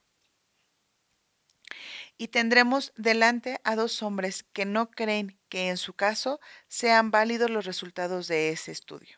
y 2.18 2.30
tendremos 2.30 2.94
delante 2.96 3.60
a 3.64 3.76
dos 3.76 4.02
hombres 4.02 4.44
que 4.54 4.66
no 4.66 4.90
creen 4.90 5.38
que 5.50 5.70
en 5.70 5.78
su 5.78 5.94
caso 5.94 6.40
sean 6.68 7.12
válidos 7.12 7.50
los 7.50 7.66
resultados 7.66 8.28
de 8.28 8.50
ese 8.50 8.72
estudio. 8.72 9.18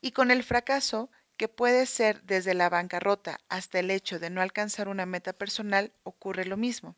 Y 0.00 0.12
con 0.12 0.30
el 0.30 0.42
fracaso, 0.44 1.10
que 1.36 1.48
puede 1.48 1.86
ser 1.86 2.22
desde 2.24 2.52
la 2.54 2.68
bancarrota 2.68 3.38
hasta 3.48 3.78
el 3.78 3.90
hecho 3.90 4.18
de 4.18 4.28
no 4.28 4.42
alcanzar 4.42 4.88
una 4.88 5.06
meta 5.06 5.32
personal, 5.32 5.92
ocurre 6.02 6.44
lo 6.44 6.56
mismo. 6.56 6.96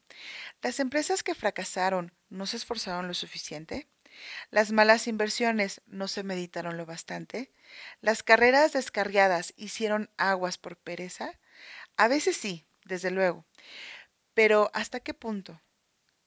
¿Las 0.63 0.81
empresas 0.81 1.23
que 1.23 1.35
fracasaron 1.35 2.15
no 2.31 2.47
se 2.47 2.57
esforzaron 2.57 3.07
lo 3.07 3.15
suficiente? 3.15 3.87
¿Las 4.51 4.73
malas 4.73 5.07
inversiones 5.07 5.83
no 5.87 6.09
se 6.09 6.23
meditaron 6.23 6.77
lo 6.79 6.87
bastante? 6.87 7.53
¿Las 8.01 8.23
carreras 8.23 8.73
descarriadas 8.73 9.53
hicieron 9.57 10.11
aguas 10.17 10.57
por 10.57 10.77
pereza? 10.77 11.39
A 11.97 12.09
veces 12.09 12.37
sí, 12.37 12.67
desde 12.85 13.11
luego. 13.11 13.45
Pero 14.35 14.71
¿hasta 14.75 15.01
qué 15.01 15.15
punto? 15.15 15.61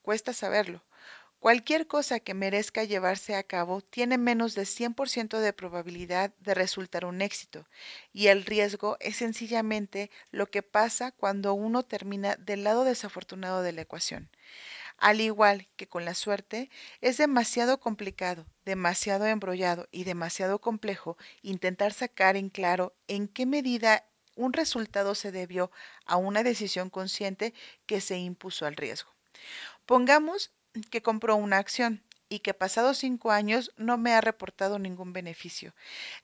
Cuesta 0.01 0.33
saberlo. 0.33 0.83
Cualquier 1.39 1.87
cosa 1.87 2.21
que 2.21 2.33
merezca 2.33 2.85
llevarse 2.85 3.35
a 3.35 3.43
cabo 3.43 3.81
tiene 3.81 4.17
menos 4.17 4.55
de 4.55 4.65
100% 4.65 5.39
de 5.39 5.51
probabilidad 5.51 6.33
de 6.39 6.53
resultar 6.53 7.03
un 7.03 7.21
éxito, 7.21 7.67
y 8.13 8.27
el 8.27 8.45
riesgo 8.45 8.95
es 9.01 9.17
sencillamente 9.17 10.09
lo 10.31 10.49
que 10.49 10.63
pasa 10.63 11.11
cuando 11.11 11.53
uno 11.53 11.83
termina 11.83 12.37
del 12.37 12.63
lado 12.63 12.85
desafortunado 12.85 13.61
de 13.61 13.73
la 13.73 13.81
ecuación. 13.81 14.29
Al 14.97 15.19
igual 15.19 15.67
que 15.75 15.89
con 15.89 16.05
la 16.05 16.13
suerte, 16.13 16.69
es 17.01 17.17
demasiado 17.17 17.79
complicado, 17.81 18.45
demasiado 18.63 19.25
embrollado 19.25 19.89
y 19.91 20.05
demasiado 20.05 20.61
complejo 20.61 21.17
intentar 21.41 21.91
sacar 21.91 22.37
en 22.37 22.49
claro 22.49 22.95
en 23.09 23.27
qué 23.27 23.45
medida 23.45 24.05
un 24.35 24.53
resultado 24.53 25.15
se 25.15 25.31
debió 25.31 25.71
a 26.05 26.17
una 26.17 26.43
decisión 26.43 26.89
consciente 26.89 27.53
que 27.85 28.01
se 28.01 28.17
impuso 28.17 28.65
al 28.65 28.75
riesgo. 28.75 29.11
Pongamos 29.85 30.51
que 30.89 31.01
compró 31.01 31.35
una 31.35 31.57
acción 31.57 32.03
y 32.29 32.39
que 32.39 32.55
pasados 32.55 32.97
cinco 32.97 33.31
años 33.31 33.71
no 33.77 33.97
me 33.99 34.13
ha 34.13 34.21
reportado 34.21 34.79
ningún 34.79 35.13
beneficio. 35.13 35.75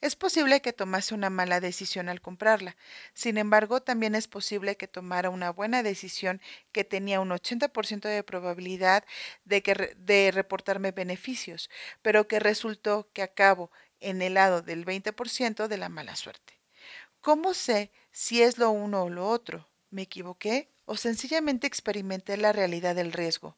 Es 0.01 0.15
posible 0.15 0.59
que 0.59 0.73
tomase 0.73 1.13
una 1.13 1.29
mala 1.29 1.59
decisión 1.59 2.09
al 2.09 2.19
comprarla. 2.19 2.75
Sin 3.13 3.37
embargo, 3.37 3.81
también 3.81 4.15
es 4.15 4.27
posible 4.27 4.75
que 4.75 4.87
tomara 4.87 5.29
una 5.29 5.51
buena 5.51 5.83
decisión 5.83 6.41
que 6.71 6.83
tenía 6.83 7.19
un 7.19 7.29
80% 7.29 8.07
de 8.09 8.23
probabilidad 8.23 9.03
de, 9.45 9.95
de 9.97 10.31
reportarme 10.31 10.91
beneficios, 10.91 11.69
pero 12.01 12.27
que 12.27 12.39
resultó 12.39 13.07
que 13.13 13.21
acabo 13.21 13.69
en 13.99 14.23
el 14.23 14.33
lado 14.33 14.63
del 14.63 14.85
20% 14.85 15.67
de 15.67 15.77
la 15.77 15.89
mala 15.89 16.15
suerte. 16.15 16.58
¿Cómo 17.21 17.53
sé 17.53 17.91
si 18.11 18.41
es 18.41 18.57
lo 18.57 18.71
uno 18.71 19.03
o 19.03 19.09
lo 19.09 19.27
otro? 19.29 19.67
¿Me 19.89 20.01
equivoqué 20.01 20.69
o 20.85 20.97
sencillamente 20.97 21.65
experimenté 21.65 22.35
la 22.35 22.51
realidad 22.51 22.93
del 22.95 23.13
riesgo? 23.13 23.57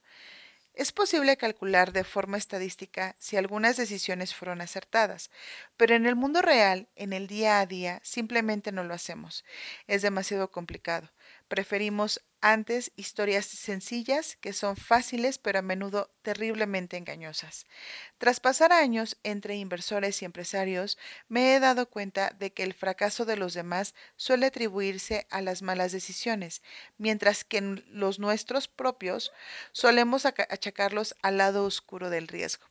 Es 0.73 0.91
posible 0.91 1.37
calcular 1.37 1.91
de 1.93 2.03
forma 2.03 2.37
estadística 2.37 3.15
si 3.19 3.37
algunas 3.37 3.77
decisiones 3.77 4.35
fueron 4.35 4.61
acertadas, 4.61 5.31
pero 5.77 5.95
en 5.95 6.05
el 6.05 6.15
mundo 6.15 6.41
real, 6.41 6.89
en 6.95 7.13
el 7.13 7.27
día 7.27 7.59
a 7.59 7.65
día, 7.65 7.99
simplemente 8.03 8.71
no 8.71 8.83
lo 8.83 8.93
hacemos. 8.93 9.45
Es 9.87 10.01
demasiado 10.01 10.51
complicado. 10.51 11.09
Preferimos 11.53 12.21
antes 12.39 12.93
historias 12.95 13.45
sencillas 13.45 14.37
que 14.37 14.53
son 14.53 14.77
fáciles 14.77 15.37
pero 15.37 15.59
a 15.59 15.61
menudo 15.61 16.09
terriblemente 16.21 16.95
engañosas. 16.95 17.65
Tras 18.17 18.39
pasar 18.39 18.71
años 18.71 19.17
entre 19.23 19.57
inversores 19.57 20.21
y 20.21 20.25
empresarios, 20.25 20.97
me 21.27 21.53
he 21.53 21.59
dado 21.59 21.89
cuenta 21.89 22.29
de 22.39 22.53
que 22.53 22.63
el 22.63 22.73
fracaso 22.73 23.25
de 23.25 23.35
los 23.35 23.53
demás 23.53 23.95
suele 24.15 24.45
atribuirse 24.45 25.27
a 25.29 25.41
las 25.41 25.61
malas 25.61 25.91
decisiones, 25.91 26.61
mientras 26.97 27.43
que 27.43 27.59
los 27.59 28.17
nuestros 28.17 28.69
propios 28.69 29.33
solemos 29.73 30.25
achacarlos 30.25 31.17
al 31.21 31.37
lado 31.37 31.65
oscuro 31.65 32.09
del 32.09 32.29
riesgo. 32.29 32.70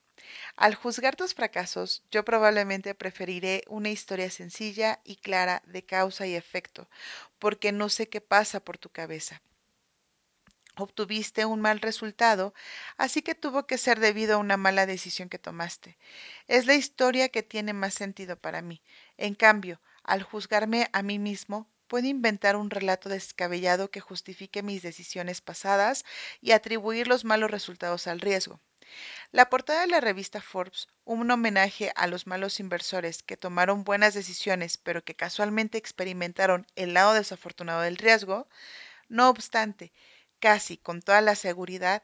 Al 0.57 0.75
juzgar 0.75 1.17
tus 1.17 1.35
fracasos, 1.35 2.03
yo 2.11 2.25
probablemente 2.25 2.95
preferiré 2.95 3.65
una 3.69 3.91
historia 3.91 4.31
sencilla 4.31 5.01
y 5.05 5.17
clara 5.17 5.63
de 5.67 5.85
causa 5.85 6.27
y 6.27 6.35
efecto, 6.35 6.89
porque 7.39 7.73
no 7.73 7.89
sé 7.89 8.09
qué 8.09 8.21
pasa 8.21 8.61
por 8.61 8.79
tu 8.79 8.91
cabeza. 8.91 9.43
Obtuviste 10.77 11.45
un 11.45 11.61
mal 11.61 11.81
resultado, 11.81 12.55
así 12.97 13.23
que 13.23 13.35
tuvo 13.35 13.67
que 13.67 13.79
ser 13.79 14.01
debido 14.01 14.35
a 14.35 14.39
una 14.39 14.57
mala 14.57 14.87
decisión 14.87 15.29
que 15.29 15.39
tomaste. 15.39 15.99
Es 16.49 16.67
la 16.67 16.75
historia 16.75 17.29
que 17.29 17.43
tiene 17.43 17.73
más 17.73 17.95
sentido 17.95 18.37
para 18.37 18.63
mí. 18.63 18.83
En 19.17 19.35
cambio, 19.35 19.81
al 20.03 20.23
juzgarme 20.23 20.89
a 20.93 21.03
mí 21.03 21.19
mismo, 21.19 21.69
puedo 21.87 22.07
inventar 22.07 22.57
un 22.57 22.71
relato 22.71 23.09
descabellado 23.09 23.91
que 23.91 24.01
justifique 24.01 24.63
mis 24.63 24.83
decisiones 24.83 25.41
pasadas 25.41 26.05
y 26.41 26.53
atribuir 26.53 27.09
los 27.09 27.25
malos 27.25 27.51
resultados 27.51 28.07
al 28.07 28.21
riesgo. 28.21 28.61
La 29.33 29.51
portada 29.51 29.83
de 29.83 29.87
la 29.87 30.01
revista 30.01 30.41
Forbes, 30.41 30.89
un 31.05 31.31
homenaje 31.31 31.93
a 31.97 32.07
los 32.07 32.27
malos 32.27 32.61
inversores 32.61 33.23
que 33.23 33.37
tomaron 33.37 33.85
buenas 33.85 34.15
decisiones 34.15 34.77
pero 34.77 35.05
que 35.05 35.15
casualmente 35.15 35.79
experimentaron 35.79 36.67
el 36.77 36.95
lado 36.95 37.15
desafortunado 37.15 37.83
del 37.83 37.97
riesgo, 37.97 38.49
no 39.09 39.29
obstante, 39.29 39.93
casi 40.41 40.77
con 40.77 41.03
toda 41.03 41.21
la 41.21 41.35
seguridad, 41.35 42.03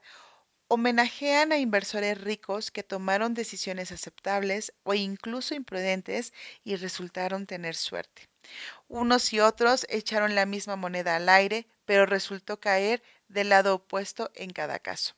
homenajean 0.68 1.52
a 1.52 1.58
inversores 1.58 2.20
ricos 2.20 2.70
que 2.70 2.82
tomaron 2.82 3.34
decisiones 3.34 3.92
aceptables 3.92 4.72
o 4.82 4.94
incluso 4.94 5.54
imprudentes 5.54 6.32
y 6.64 6.76
resultaron 6.76 7.46
tener 7.46 7.76
suerte. 7.76 8.28
Unos 8.88 9.32
y 9.32 9.40
otros 9.40 9.86
echaron 9.88 10.34
la 10.34 10.46
misma 10.46 10.76
moneda 10.76 11.16
al 11.16 11.28
aire, 11.28 11.66
pero 11.84 12.06
resultó 12.06 12.60
caer 12.60 13.02
del 13.28 13.48
lado 13.48 13.74
opuesto 13.74 14.30
en 14.34 14.50
cada 14.50 14.78
caso. 14.78 15.14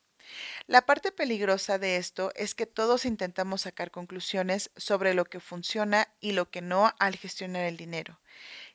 La 0.67 0.85
parte 0.85 1.11
peligrosa 1.11 1.79
de 1.79 1.97
esto 1.97 2.31
es 2.35 2.55
que 2.55 2.65
todos 2.65 3.05
intentamos 3.05 3.61
sacar 3.61 3.91
conclusiones 3.91 4.71
sobre 4.75 5.13
lo 5.13 5.25
que 5.25 5.39
funciona 5.39 6.07
y 6.19 6.33
lo 6.33 6.49
que 6.49 6.61
no 6.61 6.93
al 6.99 7.15
gestionar 7.15 7.63
el 7.63 7.77
dinero. 7.77 8.19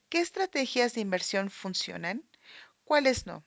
¿Qué 0.09 0.21
estrategias 0.21 0.95
de 0.95 1.01
inversión 1.01 1.51
funcionan? 1.51 2.23
¿Cuáles 2.85 3.27
no? 3.27 3.45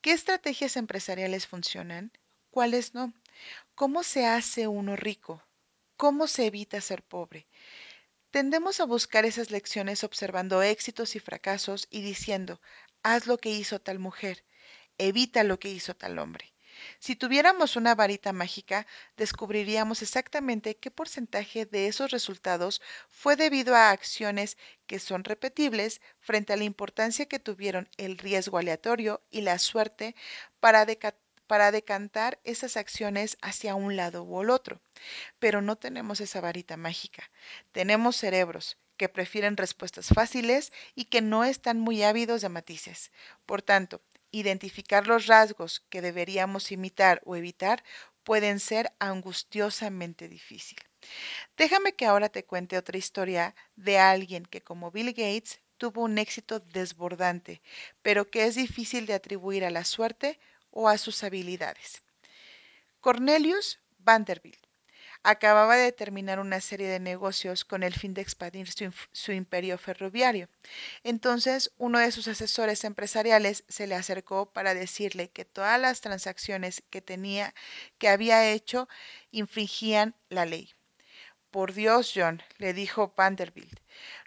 ¿Qué 0.00 0.12
estrategias 0.12 0.76
empresariales 0.76 1.46
funcionan? 1.46 2.12
¿Cuáles 2.50 2.94
no? 2.94 3.12
¿Cómo 3.74 4.02
se 4.02 4.26
hace 4.26 4.66
uno 4.66 4.96
rico? 4.96 5.42
¿Cómo 5.96 6.26
se 6.26 6.46
evita 6.46 6.80
ser 6.80 7.02
pobre? 7.02 7.46
Tendemos 8.30 8.80
a 8.80 8.86
buscar 8.86 9.24
esas 9.24 9.50
lecciones 9.50 10.04
observando 10.04 10.62
éxitos 10.62 11.16
y 11.16 11.18
fracasos 11.18 11.88
y 11.90 12.00
diciendo, 12.00 12.60
haz 13.02 13.26
lo 13.26 13.38
que 13.38 13.50
hizo 13.50 13.80
tal 13.80 13.98
mujer, 13.98 14.44
evita 14.98 15.44
lo 15.44 15.58
que 15.58 15.68
hizo 15.70 15.94
tal 15.94 16.18
hombre. 16.18 16.52
Si 16.98 17.16
tuviéramos 17.16 17.76
una 17.76 17.94
varita 17.94 18.32
mágica, 18.32 18.86
descubriríamos 19.16 20.02
exactamente 20.02 20.76
qué 20.76 20.90
porcentaje 20.90 21.66
de 21.66 21.86
esos 21.86 22.10
resultados 22.10 22.80
fue 23.08 23.36
debido 23.36 23.74
a 23.74 23.90
acciones 23.90 24.56
que 24.86 24.98
son 24.98 25.24
repetibles 25.24 26.00
frente 26.18 26.52
a 26.52 26.56
la 26.56 26.64
importancia 26.64 27.26
que 27.26 27.38
tuvieron 27.38 27.88
el 27.96 28.18
riesgo 28.18 28.58
aleatorio 28.58 29.22
y 29.30 29.42
la 29.42 29.58
suerte 29.58 30.14
para, 30.60 30.84
decantar 31.72 32.38
esas 32.44 32.76
acciones 32.76 33.36
hacia 33.40 33.74
un 33.74 33.96
lado 33.96 34.22
u 34.22 34.42
el 34.42 34.50
otro. 34.50 34.80
Pero 35.38 35.62
no 35.62 35.76
tenemos 35.76 36.20
esa 36.20 36.40
varita 36.40 36.76
mágica. 36.76 37.30
Tenemos 37.72 38.16
cerebros 38.16 38.78
que 38.96 39.08
prefieren 39.08 39.56
respuestas 39.56 40.08
fáciles 40.08 40.72
y 40.94 41.06
que 41.06 41.22
no 41.22 41.44
están 41.44 41.80
muy 41.80 42.02
ávidos 42.02 42.42
de 42.42 42.50
matices. 42.50 43.10
Por 43.46 43.62
tanto, 43.62 44.02
identificar 44.30 45.06
los 45.06 45.26
rasgos 45.26 45.80
que 45.90 46.02
deberíamos 46.02 46.72
imitar 46.72 47.20
o 47.24 47.36
evitar 47.36 47.82
pueden 48.24 48.60
ser 48.60 48.92
angustiosamente 48.98 50.28
difícil. 50.28 50.78
Déjame 51.56 51.94
que 51.94 52.06
ahora 52.06 52.28
te 52.28 52.44
cuente 52.44 52.78
otra 52.78 52.98
historia 52.98 53.54
de 53.76 53.98
alguien 53.98 54.44
que 54.44 54.60
como 54.60 54.90
Bill 54.90 55.12
Gates 55.12 55.60
tuvo 55.78 56.02
un 56.02 56.18
éxito 56.18 56.60
desbordante, 56.60 57.62
pero 58.02 58.30
que 58.30 58.44
es 58.44 58.54
difícil 58.54 59.06
de 59.06 59.14
atribuir 59.14 59.64
a 59.64 59.70
la 59.70 59.84
suerte 59.84 60.38
o 60.70 60.88
a 60.88 60.98
sus 60.98 61.24
habilidades. 61.24 62.02
Cornelius 63.00 63.80
Vanderbilt. 63.98 64.69
Acababa 65.22 65.76
de 65.76 65.92
terminar 65.92 66.40
una 66.40 66.60
serie 66.60 66.88
de 66.88 67.00
negocios 67.00 67.64
con 67.64 67.82
el 67.82 67.94
fin 67.94 68.14
de 68.14 68.22
expandir 68.22 68.68
su, 69.12 69.32
imperio 69.32 69.76
ferroviario. 69.78 70.48
Entonces, 71.04 71.72
uno 71.76 71.98
de 71.98 72.10
sus 72.10 72.28
asesores 72.28 72.84
empresariales 72.84 73.64
se 73.68 73.86
le 73.86 73.94
acercó 73.94 74.50
para 74.52 74.74
decirle 74.74 75.30
que 75.30 75.44
todas 75.44 75.80
las 75.80 76.00
transacciones 76.00 76.82
que 76.90 77.02
tenía, 77.02 77.54
que 77.98 78.08
había 78.08 78.50
hecho, 78.50 78.88
infringían 79.30 80.14
la 80.28 80.46
ley. 80.46 80.72
Por 81.50 81.74
Dios, 81.74 82.12
John, 82.14 82.42
le 82.58 82.72
dijo 82.72 83.12
Vanderbilt, 83.16 83.80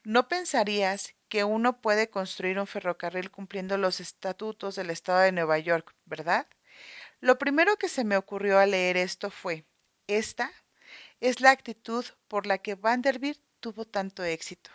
¿no 0.03 0.27
pensarías 0.27 1.15
que 1.29 1.43
uno 1.43 1.81
puede 1.81 2.09
construir 2.09 2.59
un 2.59 2.67
ferrocarril 2.67 3.31
cumpliendo 3.31 3.77
los 3.77 3.99
estatutos 3.99 4.75
del 4.75 4.89
estado 4.89 5.19
de 5.19 5.31
Nueva 5.31 5.57
York, 5.57 5.95
verdad? 6.05 6.47
Lo 7.21 7.37
primero 7.39 7.77
que 7.77 7.87
se 7.87 8.03
me 8.03 8.17
ocurrió 8.17 8.59
al 8.59 8.71
leer 8.71 8.97
esto 8.97 9.31
fue, 9.31 9.65
esta 10.07 10.51
es 11.23 11.39
la 11.39 11.51
actitud 11.51 12.03
por 12.27 12.45
la 12.45 12.57
que 12.57 12.75
Vanderbilt 12.75 13.39
tuvo 13.61 13.85
tanto 13.85 14.25
éxito. 14.25 14.69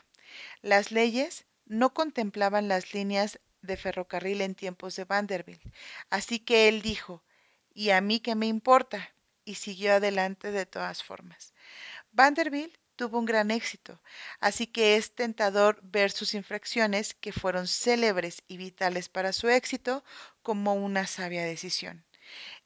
Las 0.63 0.91
leyes 0.91 1.45
no 1.67 1.93
contemplaban 1.93 2.69
las 2.69 2.95
líneas 2.95 3.39
de 3.61 3.77
ferrocarril 3.77 4.41
en 4.41 4.55
tiempos 4.55 4.97
de 4.97 5.05
Vanderbilt, 5.05 5.63
así 6.09 6.39
que 6.39 6.69
él 6.69 6.81
dijo, 6.81 7.23
¿y 7.75 7.91
a 7.91 8.01
mí 8.01 8.21
qué 8.21 8.35
me 8.35 8.47
importa? 8.47 9.13
y 9.45 9.57
siguió 9.57 9.95
adelante 9.95 10.51
de 10.51 10.65
todas 10.65 11.03
formas. 11.03 11.53
Vanderbilt 12.13 12.75
tuvo 12.97 13.19
un 13.19 13.27
gran 13.27 13.51
éxito, 13.51 14.01
así 14.41 14.67
que 14.67 14.97
es 14.97 15.15
tentador 15.15 15.81
ver 15.83 16.11
sus 16.11 16.33
infracciones, 16.33 17.13
que 17.13 17.33
fueron 17.33 17.67
célebres 17.67 18.43
y 18.49 18.57
vitales 18.57 19.11
para 19.11 19.35
su 19.35 19.49
éxito, 19.49 20.03
como 20.43 20.75
una 20.75 21.07
sabia 21.07 21.45
decisión. 21.45 22.05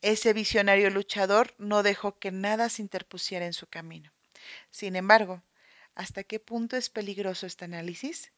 Ese 0.01 0.33
visionario 0.33 0.91
luchador 0.91 1.55
no 1.59 1.83
dejó 1.83 2.19
que 2.19 2.31
nada 2.31 2.69
se 2.69 2.83
interpusiera 2.83 3.47
en 3.47 3.53
su 3.53 3.67
camino. 3.67 4.13
Sin 4.71 4.97
embargo, 4.97 5.43
¿hasta 5.95 6.25
qué 6.25 6.41
punto 6.41 6.77
es 6.77 6.91
peligroso 6.91 7.47
este 7.47 7.65
análisis? 7.65 8.33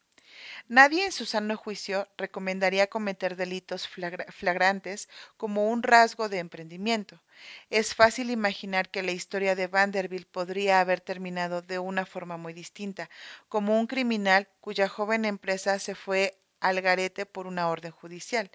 Nadie 0.68 1.04
en 1.04 1.12
su 1.12 1.26
sano 1.26 1.56
juicio 1.56 2.08
recomendaría 2.16 2.88
cometer 2.88 3.36
delitos 3.36 3.86
flagra 3.86 4.26
flagrantes 4.32 5.08
como 5.36 5.70
un 5.70 5.82
rasgo 5.82 6.28
de 6.28 6.38
emprendimiento. 6.38 7.22
Es 7.70 7.94
fácil 7.94 8.30
imaginar 8.30 8.90
que 8.90 9.02
la 9.02 9.12
historia 9.12 9.54
de 9.54 9.66
Vanderbilt 9.66 10.28
podría 10.28 10.80
haber 10.80 11.00
terminado 11.00 11.62
de 11.62 11.78
una 11.78 12.04
forma 12.06 12.36
muy 12.36 12.52
distinta, 12.52 13.10
como 13.48 13.78
un 13.78 13.86
criminal 13.86 14.48
cuya 14.60 14.88
joven 14.88 15.24
empresa 15.24 15.78
se 15.78 15.94
fue 15.94 16.38
al 16.64 16.80
garete 16.80 17.26
por 17.26 17.46
una 17.46 17.68
orden 17.68 17.92
judicial. 17.92 18.50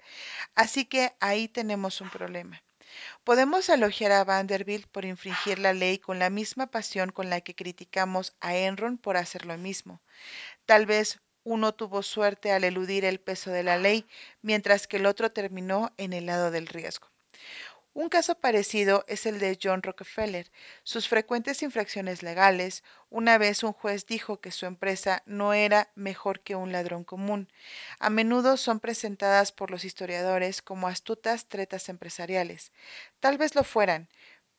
Así 0.54 0.84
que 0.84 1.12
ahí 1.20 1.48
tenemos 1.48 2.00
un 2.00 2.10
problema. 2.10 2.62
Podemos 3.22 3.68
elogiar 3.68 4.10
a 4.12 4.24
Vanderbilt 4.24 4.86
por 4.88 5.04
infringir 5.04 5.60
la 5.60 5.72
ley 5.72 5.98
con 5.98 6.18
la 6.18 6.28
misma 6.28 6.66
pasión 6.66 7.10
con 7.12 7.30
la 7.30 7.40
que 7.40 7.54
criticamos 7.54 8.34
a 8.40 8.56
Enron 8.56 8.98
por 8.98 9.16
hacer 9.16 9.46
lo 9.46 9.56
mismo. 9.56 10.02
Tal 10.66 10.86
vez 10.86 11.20
uno 11.44 11.72
tuvo 11.72 12.02
suerte 12.02 12.50
al 12.50 12.64
eludir 12.64 13.04
el 13.04 13.20
peso 13.20 13.50
de 13.50 13.62
la 13.62 13.78
ley, 13.78 14.06
mientras 14.42 14.88
que 14.88 14.96
el 14.96 15.06
otro 15.06 15.30
terminó 15.30 15.92
en 15.96 16.12
el 16.12 16.26
lado 16.26 16.50
del 16.50 16.66
riesgo. 16.66 17.09
Un 17.92 18.08
caso 18.08 18.34
parecido 18.36 19.04
es 19.06 19.26
el 19.26 19.38
de 19.38 19.56
John 19.62 19.82
Rockefeller. 19.82 20.50
Sus 20.82 21.06
frecuentes 21.08 21.62
infracciones 21.62 22.22
legales, 22.22 22.82
una 23.10 23.38
vez 23.38 23.62
un 23.62 23.72
juez 23.72 24.06
dijo 24.06 24.40
que 24.40 24.50
su 24.50 24.66
empresa 24.66 25.22
no 25.26 25.54
era 25.54 25.90
mejor 25.94 26.40
que 26.40 26.56
un 26.56 26.72
ladrón 26.72 27.04
común. 27.04 27.48
A 28.00 28.10
menudo 28.10 28.56
son 28.56 28.80
presentadas 28.80 29.52
por 29.52 29.70
los 29.70 29.84
historiadores 29.84 30.62
como 30.62 30.88
astutas 30.88 31.46
tretas 31.46 31.88
empresariales. 31.88 32.72
Tal 33.20 33.38
vez 33.38 33.54
lo 33.54 33.62
fueran, 33.64 34.08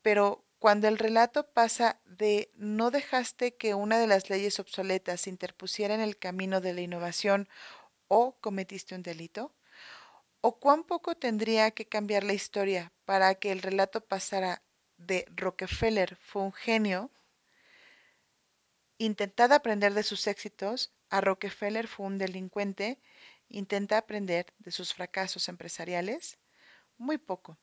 pero 0.01 0.45
cuando 0.59 0.87
el 0.87 0.97
relato 0.97 1.47
pasa 1.51 1.99
de 2.05 2.49
no 2.55 2.91
dejaste 2.91 3.55
que 3.55 3.73
una 3.73 3.97
de 3.99 4.07
las 4.07 4.29
leyes 4.29 4.59
obsoletas 4.59 5.21
se 5.21 5.29
interpusiera 5.29 5.95
en 5.95 6.01
el 6.01 6.17
camino 6.17 6.61
de 6.61 6.73
la 6.73 6.81
innovación 6.81 7.49
o 8.07 8.37
cometiste 8.41 8.93
un 8.95 9.03
delito, 9.03 9.53
¿O 10.43 10.57
cuán 10.59 10.83
poco 10.83 11.13
tendría 11.15 11.69
que 11.69 11.87
cambiar 11.87 12.23
la 12.23 12.33
historia 12.33 12.91
para 13.05 13.35
que 13.35 13.51
el 13.51 13.61
relato 13.61 14.01
pasara 14.01 14.63
de 14.97 15.25
Rockefeller 15.35 16.15
fue 16.15 16.41
un 16.41 16.51
genio, 16.51 17.11
intentad 18.97 19.53
aprender 19.53 19.93
de 19.93 20.01
sus 20.01 20.25
éxitos, 20.25 20.91
a 21.11 21.21
Rockefeller 21.21 21.87
fue 21.87 22.07
un 22.07 22.17
delincuente, 22.17 22.99
intenta 23.49 23.99
aprender 23.99 24.47
de 24.57 24.71
sus 24.71 24.95
fracasos 24.95 25.47
empresariales? 25.47 26.39
Muy 26.97 27.19
poco. 27.19 27.59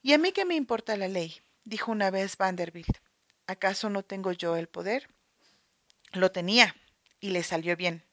¿Y 0.00 0.12
a 0.12 0.18
mí 0.18 0.30
qué 0.30 0.44
me 0.44 0.54
importa 0.54 0.96
la 0.96 1.08
ley? 1.08 1.42
dijo 1.64 1.90
una 1.90 2.12
vez 2.12 2.36
Vanderbilt. 2.36 2.98
¿Acaso 3.48 3.90
no 3.90 4.04
tengo 4.04 4.30
yo 4.30 4.56
el 4.56 4.68
poder? 4.68 5.08
Lo 6.12 6.30
tenía, 6.30 6.76
y 7.20 7.30
le 7.30 7.42
salió 7.42 7.76
bien 7.76 8.07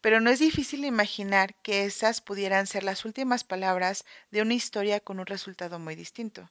pero 0.00 0.20
no 0.20 0.30
es 0.30 0.38
difícil 0.38 0.84
imaginar 0.84 1.54
que 1.62 1.84
esas 1.84 2.20
pudieran 2.20 2.66
ser 2.66 2.84
las 2.84 3.04
últimas 3.04 3.44
palabras 3.44 4.04
de 4.30 4.42
una 4.42 4.54
historia 4.54 5.00
con 5.00 5.18
un 5.20 5.26
resultado 5.26 5.78
muy 5.78 5.94
distinto. 5.94 6.50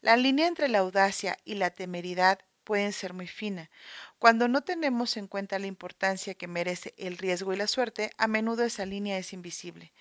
La 0.00 0.16
línea 0.16 0.46
entre 0.46 0.68
la 0.68 0.78
audacia 0.78 1.38
y 1.44 1.54
la 1.56 1.70
temeridad 1.70 2.40
pueden 2.66 2.92
ser 2.92 3.14
muy 3.14 3.28
fina. 3.28 3.70
Cuando 4.18 4.48
no 4.48 4.62
tenemos 4.62 5.16
en 5.16 5.28
cuenta 5.28 5.60
la 5.60 5.68
importancia 5.68 6.34
que 6.34 6.48
merece 6.48 6.94
el 6.98 7.16
riesgo 7.16 7.52
y 7.52 7.56
la 7.56 7.68
suerte, 7.68 8.10
a 8.18 8.26
menudo 8.26 8.64
esa 8.64 8.84
línea 8.84 9.18
es 9.18 9.32
invisible. 9.32 9.92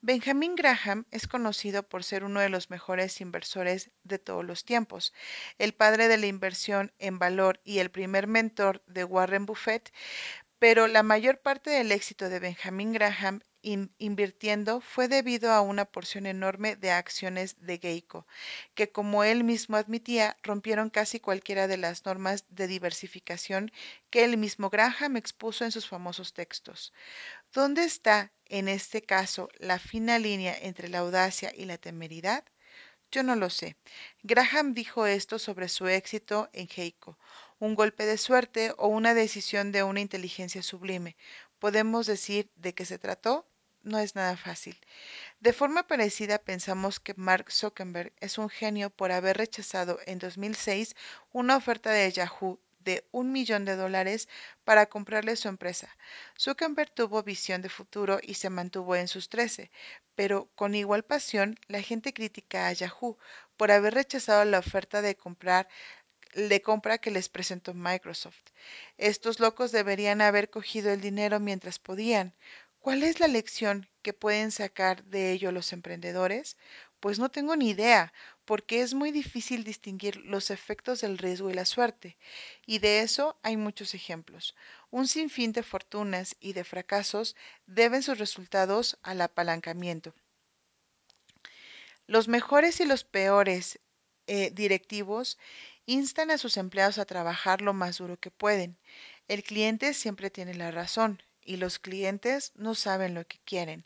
Benjamin 0.00 0.54
Graham 0.54 1.04
es 1.10 1.26
conocido 1.26 1.82
por 1.82 2.02
ser 2.04 2.24
uno 2.24 2.40
de 2.40 2.48
los 2.48 2.70
mejores 2.70 3.20
inversores 3.20 3.90
de 4.04 4.18
todos 4.18 4.42
los 4.42 4.64
tiempos, 4.64 5.12
el 5.58 5.74
padre 5.74 6.08
de 6.08 6.16
la 6.16 6.26
inversión 6.26 6.92
en 6.98 7.18
valor 7.18 7.60
y 7.62 7.80
el 7.80 7.90
primer 7.90 8.26
mentor 8.26 8.82
de 8.86 9.04
Warren 9.04 9.44
Buffett, 9.44 9.92
pero 10.58 10.88
la 10.88 11.02
mayor 11.02 11.40
parte 11.40 11.70
del 11.70 11.92
éxito 11.92 12.28
de 12.28 12.40
Benjamin 12.40 12.92
Graham 12.92 13.40
in 13.62 13.92
invirtiendo 13.98 14.80
fue 14.80 15.08
debido 15.08 15.52
a 15.52 15.60
una 15.60 15.84
porción 15.84 16.26
enorme 16.26 16.76
de 16.76 16.90
acciones 16.90 17.56
de 17.60 17.78
Geico, 17.78 18.26
que 18.74 18.90
como 18.90 19.24
él 19.24 19.44
mismo 19.44 19.76
admitía, 19.76 20.36
rompieron 20.42 20.90
casi 20.90 21.20
cualquiera 21.20 21.66
de 21.66 21.76
las 21.76 22.04
normas 22.04 22.44
de 22.48 22.66
diversificación 22.66 23.72
que 24.10 24.24
el 24.24 24.36
mismo 24.36 24.70
Graham 24.70 25.16
expuso 25.16 25.64
en 25.64 25.72
sus 25.72 25.88
famosos 25.88 26.32
textos. 26.32 26.92
¿Dónde 27.52 27.84
está, 27.84 28.32
en 28.46 28.68
este 28.68 29.02
caso, 29.02 29.48
la 29.58 29.78
fina 29.78 30.18
línea 30.18 30.56
entre 30.60 30.88
la 30.88 30.98
audacia 30.98 31.52
y 31.54 31.64
la 31.64 31.78
temeridad? 31.78 32.44
Yo 33.10 33.22
no 33.22 33.36
lo 33.36 33.48
sé. 33.48 33.76
Graham 34.22 34.74
dijo 34.74 35.06
esto 35.06 35.38
sobre 35.38 35.68
su 35.68 35.88
éxito 35.88 36.50
en 36.52 36.68
Geico, 36.68 37.18
un 37.58 37.74
golpe 37.74 38.06
de 38.06 38.18
suerte 38.18 38.72
o 38.76 38.88
una 38.88 39.14
decisión 39.14 39.72
de 39.72 39.82
una 39.82 40.00
inteligencia 40.00 40.62
sublime. 40.62 41.16
¿Podemos 41.58 42.06
decir 42.06 42.50
de 42.56 42.74
qué 42.74 42.84
se 42.84 42.98
trató? 42.98 43.46
No 43.82 43.98
es 43.98 44.14
nada 44.14 44.36
fácil. 44.36 44.78
De 45.40 45.52
forma 45.52 45.86
parecida 45.86 46.38
pensamos 46.38 47.00
que 47.00 47.14
Mark 47.16 47.50
Zuckerberg 47.50 48.12
es 48.20 48.38
un 48.38 48.48
genio 48.48 48.90
por 48.90 49.12
haber 49.12 49.36
rechazado 49.38 49.98
en 50.06 50.18
2006 50.18 50.94
una 51.32 51.56
oferta 51.56 51.90
de 51.90 52.10
Yahoo 52.10 52.60
de 52.80 53.06
un 53.10 53.32
millón 53.32 53.64
de 53.64 53.76
dólares 53.76 54.28
para 54.64 54.86
comprarle 54.86 55.36
su 55.36 55.48
empresa. 55.48 55.88
Zuckerberg 56.38 56.90
tuvo 56.92 57.22
visión 57.22 57.60
de 57.60 57.68
futuro 57.68 58.18
y 58.22 58.34
se 58.34 58.50
mantuvo 58.50 58.96
en 58.96 59.08
sus 59.08 59.28
trece, 59.28 59.70
pero 60.14 60.48
con 60.54 60.74
igual 60.74 61.04
pasión 61.04 61.58
la 61.66 61.82
gente 61.82 62.12
critica 62.12 62.66
a 62.66 62.72
Yahoo 62.72 63.18
por 63.56 63.70
haber 63.72 63.94
rechazado 63.94 64.44
la 64.44 64.60
oferta 64.60 65.02
de 65.02 65.16
comprar 65.16 65.68
de 66.46 66.62
compra 66.62 66.98
que 66.98 67.10
les 67.10 67.28
presentó 67.28 67.74
Microsoft. 67.74 68.52
Estos 68.96 69.40
locos 69.40 69.72
deberían 69.72 70.20
haber 70.20 70.50
cogido 70.50 70.92
el 70.92 71.00
dinero 71.00 71.40
mientras 71.40 71.78
podían. 71.78 72.34
¿Cuál 72.78 73.02
es 73.02 73.18
la 73.18 73.26
lección 73.26 73.88
que 74.02 74.12
pueden 74.12 74.52
sacar 74.52 75.02
de 75.04 75.32
ello 75.32 75.50
los 75.50 75.72
emprendedores? 75.72 76.56
Pues 77.00 77.18
no 77.18 77.28
tengo 77.28 77.56
ni 77.56 77.70
idea, 77.70 78.12
porque 78.44 78.80
es 78.80 78.94
muy 78.94 79.10
difícil 79.10 79.64
distinguir 79.64 80.16
los 80.18 80.50
efectos 80.50 81.00
del 81.00 81.18
riesgo 81.18 81.50
y 81.50 81.54
la 81.54 81.64
suerte, 81.64 82.16
y 82.66 82.78
de 82.78 83.00
eso 83.00 83.38
hay 83.42 83.56
muchos 83.56 83.94
ejemplos. 83.94 84.54
Un 84.90 85.06
sinfín 85.06 85.52
de 85.52 85.62
fortunas 85.62 86.36
y 86.40 86.52
de 86.54 86.64
fracasos 86.64 87.36
deben 87.66 88.02
sus 88.02 88.18
resultados 88.18 88.98
al 89.02 89.20
apalancamiento. 89.20 90.14
Los 92.06 92.26
mejores 92.26 92.80
y 92.80 92.86
los 92.86 93.04
peores 93.04 93.80
eh, 94.26 94.50
directivos 94.52 95.38
instan 95.88 96.30
a 96.30 96.38
sus 96.38 96.56
empleados 96.56 96.98
a 96.98 97.04
trabajar 97.06 97.62
lo 97.62 97.74
más 97.74 97.98
duro 97.98 98.16
que 98.20 98.30
pueden. 98.30 98.78
El 99.26 99.42
cliente 99.42 99.94
siempre 99.94 100.30
tiene 100.30 100.54
la 100.54 100.70
razón 100.70 101.20
y 101.44 101.56
los 101.56 101.80
clientes 101.80 102.52
no 102.54 102.76
saben 102.76 103.14
lo 103.14 103.26
que 103.26 103.38
quieren. 103.44 103.84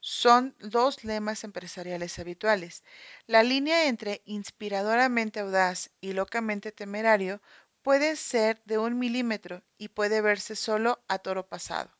Son 0.00 0.56
dos 0.60 1.04
lemas 1.04 1.44
empresariales 1.44 2.18
habituales. 2.18 2.82
La 3.26 3.44
línea 3.44 3.86
entre 3.88 4.22
inspiradoramente 4.24 5.40
audaz 5.40 5.90
y 6.00 6.14
locamente 6.14 6.72
temerario 6.72 7.40
puede 7.82 8.16
ser 8.16 8.60
de 8.64 8.78
un 8.78 8.98
milímetro 8.98 9.62
y 9.78 9.88
puede 9.88 10.20
verse 10.20 10.56
solo 10.56 11.00
a 11.08 11.18
toro 11.20 11.46
pasado. 11.48 11.90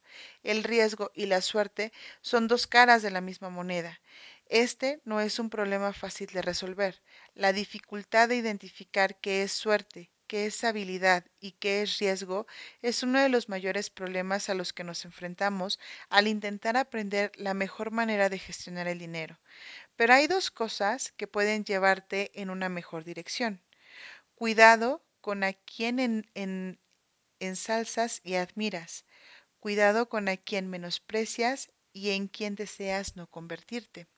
el 0.43 0.65
riesgo 0.65 1.13
y 1.15 1.27
la 1.27 1.41
suerte 1.41 1.93
son 2.23 2.49
dos 2.49 2.67
caras 2.67 3.03
de 3.03 3.11
la 3.13 3.21
misma 3.21 3.51
moneda. 3.51 4.01
Este 4.47 5.01
no 5.05 5.21
es 5.21 5.39
un 5.39 5.51
problema 5.51 5.93
fácil 5.93 6.29
de 6.33 6.43
resolver. 6.43 7.01
La 7.39 7.53
dificultad 7.53 8.29
de 8.29 8.35
identificar 8.35 9.15
qué 9.21 9.45
es 9.45 9.53
suerte, 9.53 10.11
qué 10.27 10.47
es 10.47 10.65
habilidad 10.65 11.25
y 11.39 11.53
qué 11.53 11.83
es 11.83 12.01
riesgo 12.01 12.49
es 12.83 13.05
uno 13.05 13.21
de 13.21 13.29
los 13.29 13.49
mayores 13.49 13.91
problemas 13.91 14.49
a 14.49 14.55
los 14.55 14.73
que 14.73 14.83
nos 14.83 15.05
enfrentamos 15.05 15.79
al 16.09 16.27
intentar 16.27 16.77
aprender 16.77 17.31
la 17.37 17.55
mejor 17.55 17.93
manera 17.93 18.29
de 18.29 18.41
gestionar 18.41 18.89
el 18.89 18.99
dinero. 18.99 19.39
Pero 19.95 20.15
hay 20.15 20.27
dos 20.27 20.51
cosas 20.51 21.13
que 21.13 21.29
pueden 21.29 21.63
llevarte 21.63 22.33
en 22.35 22.51
una 22.51 22.69
mejor 22.69 23.05
dirección. 23.05 23.63
Cuidado 24.35 25.01
con 25.21 25.45
a 25.45 25.53
quien 25.53 26.01
en, 26.01 26.29
en, 26.35 26.81
ensalzas 27.39 28.21
y 28.25 28.35
admiras. 28.35 29.05
Cuidado 29.61 30.09
con 30.09 30.29
a 30.29 30.39
quien 30.39 30.69
menosprecias 30.69 31.71
y 31.93 32.11
en 32.11 32.27
quien 32.27 32.57
deseas 32.57 33.15
no 33.15 33.29
convertirte. 33.29 34.09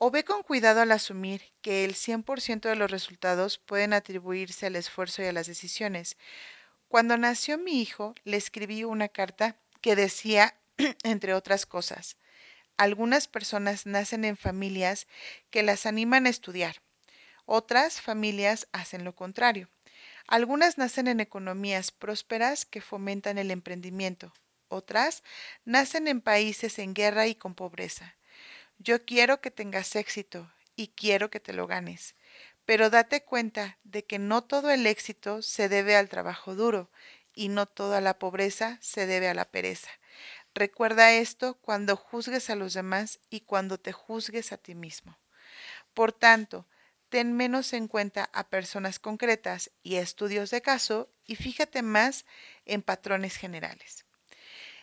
O 0.00 0.12
ve 0.12 0.24
con 0.24 0.44
cuidado 0.44 0.80
al 0.80 0.92
asumir 0.92 1.42
que 1.60 1.84
el 1.84 1.96
100% 1.96 2.68
de 2.68 2.76
los 2.76 2.88
resultados 2.88 3.58
pueden 3.58 3.92
atribuirse 3.92 4.66
al 4.66 4.76
esfuerzo 4.76 5.22
y 5.22 5.26
a 5.26 5.32
las 5.32 5.48
decisiones. 5.48 6.16
Cuando 6.86 7.16
nació 7.16 7.58
mi 7.58 7.82
hijo, 7.82 8.14
le 8.22 8.36
escribí 8.36 8.84
una 8.84 9.08
carta 9.08 9.56
que 9.80 9.96
decía, 9.96 10.54
entre 11.02 11.34
otras 11.34 11.66
cosas, 11.66 12.16
algunas 12.76 13.26
personas 13.26 13.86
nacen 13.86 14.24
en 14.24 14.36
familias 14.36 15.08
que 15.50 15.64
las 15.64 15.84
animan 15.84 16.26
a 16.26 16.30
estudiar. 16.30 16.76
Otras 17.44 18.00
familias 18.00 18.68
hacen 18.70 19.02
lo 19.02 19.16
contrario. 19.16 19.68
Algunas 20.28 20.78
nacen 20.78 21.08
en 21.08 21.18
economías 21.18 21.90
prósperas 21.90 22.66
que 22.66 22.80
fomentan 22.80 23.36
el 23.36 23.50
emprendimiento. 23.50 24.32
Otras 24.68 25.24
nacen 25.64 26.06
en 26.06 26.20
países 26.20 26.78
en 26.78 26.94
guerra 26.94 27.26
y 27.26 27.34
con 27.34 27.56
pobreza. 27.56 28.17
Yo 28.78 29.04
quiero 29.04 29.40
que 29.40 29.50
tengas 29.52 29.94
éxito 29.96 30.52
y 30.74 30.88
quiero 30.88 31.30
que 31.30 31.38
te 31.40 31.52
lo 31.52 31.66
ganes. 31.66 32.16
Pero 32.64 32.90
date 32.90 33.24
cuenta 33.24 33.78
de 33.84 34.04
que 34.04 34.18
no 34.18 34.42
todo 34.44 34.70
el 34.70 34.86
éxito 34.86 35.42
se 35.42 35.68
debe 35.68 35.96
al 35.96 36.08
trabajo 36.08 36.54
duro 36.56 36.90
y 37.34 37.48
no 37.50 37.66
toda 37.66 38.00
la 38.00 38.18
pobreza 38.18 38.78
se 38.80 39.06
debe 39.06 39.28
a 39.28 39.34
la 39.34 39.44
pereza. 39.50 39.90
Recuerda 40.54 41.12
esto 41.12 41.54
cuando 41.60 41.96
juzgues 41.96 42.50
a 42.50 42.56
los 42.56 42.74
demás 42.74 43.20
y 43.30 43.42
cuando 43.42 43.78
te 43.78 43.92
juzgues 43.92 44.52
a 44.52 44.58
ti 44.58 44.74
mismo. 44.74 45.18
Por 45.94 46.12
tanto, 46.12 46.66
ten 47.10 47.34
menos 47.36 47.72
en 47.74 47.88
cuenta 47.88 48.30
a 48.32 48.48
personas 48.50 48.98
concretas 48.98 49.70
y 49.82 49.96
estudios 49.96 50.50
de 50.50 50.62
caso 50.62 51.10
y 51.26 51.36
fíjate 51.36 51.82
más 51.82 52.26
en 52.66 52.82
patrones 52.82 53.36
generales. 53.36 54.07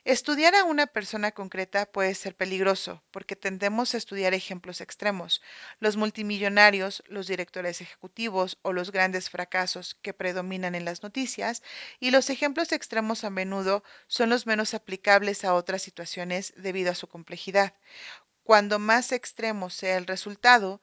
Estudiar 0.05 0.55
a 0.55 0.63
una 0.63 0.85
persona 0.87 1.31
concreta 1.31 1.85
puede 1.87 2.15
ser 2.15 2.35
peligroso 2.37 3.03
porque 3.11 3.35
tendemos 3.35 3.93
a 3.93 3.97
estudiar 3.97 4.33
ejemplos 4.35 4.79
extremos, 4.79 5.41
los 5.79 5.97
multimillonarios, 5.97 7.03
los 7.07 7.27
directores 7.27 7.81
ejecutivos 7.81 8.57
o 8.61 8.71
los 8.71 8.91
grandes 8.91 9.29
fracasos 9.31 9.95
que 10.03 10.13
predominan 10.13 10.75
en 10.75 10.85
las 10.85 11.01
noticias, 11.03 11.63
y 11.99 12.11
los 12.11 12.29
ejemplos 12.29 12.71
extremos 12.71 13.23
a 13.23 13.31
menudo 13.31 13.83
son 14.07 14.29
los 14.29 14.45
menos 14.45 14.75
aplicables 14.75 15.43
a 15.43 15.55
otras 15.55 15.81
situaciones 15.81 16.53
debido 16.55 16.91
a 16.91 16.95
su 16.95 17.07
complejidad. 17.07 17.73
Cuando 18.43 18.77
más 18.77 19.11
extremo 19.11 19.71
sea 19.71 19.97
el 19.97 20.05
resultado, 20.05 20.81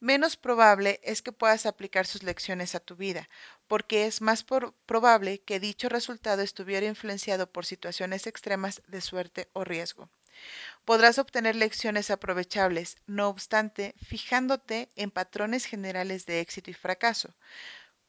menos 0.00 0.36
probable 0.36 1.00
es 1.02 1.22
que 1.22 1.32
puedas 1.32 1.66
aplicar 1.66 2.06
sus 2.06 2.22
lecciones 2.22 2.74
a 2.74 2.80
tu 2.80 2.96
vida, 2.96 3.28
porque 3.68 4.06
es 4.06 4.20
más 4.20 4.44
probable 4.44 5.42
que 5.42 5.60
dicho 5.60 5.88
resultado 5.88 6.42
estuviera 6.42 6.86
influenciado 6.86 7.52
por 7.52 7.64
situaciones 7.66 8.26
extremas 8.26 8.82
de 8.88 9.00
suerte 9.00 9.48
o 9.52 9.64
riesgo. 9.64 10.10
Podrás 10.84 11.18
obtener 11.18 11.54
lecciones 11.56 12.10
aprovechables, 12.10 12.96
no 13.06 13.28
obstante, 13.28 13.94
fijándote 14.02 14.90
en 14.96 15.10
patrones 15.10 15.66
generales 15.66 16.26
de 16.26 16.40
éxito 16.40 16.70
y 16.70 16.74
fracaso. 16.74 17.34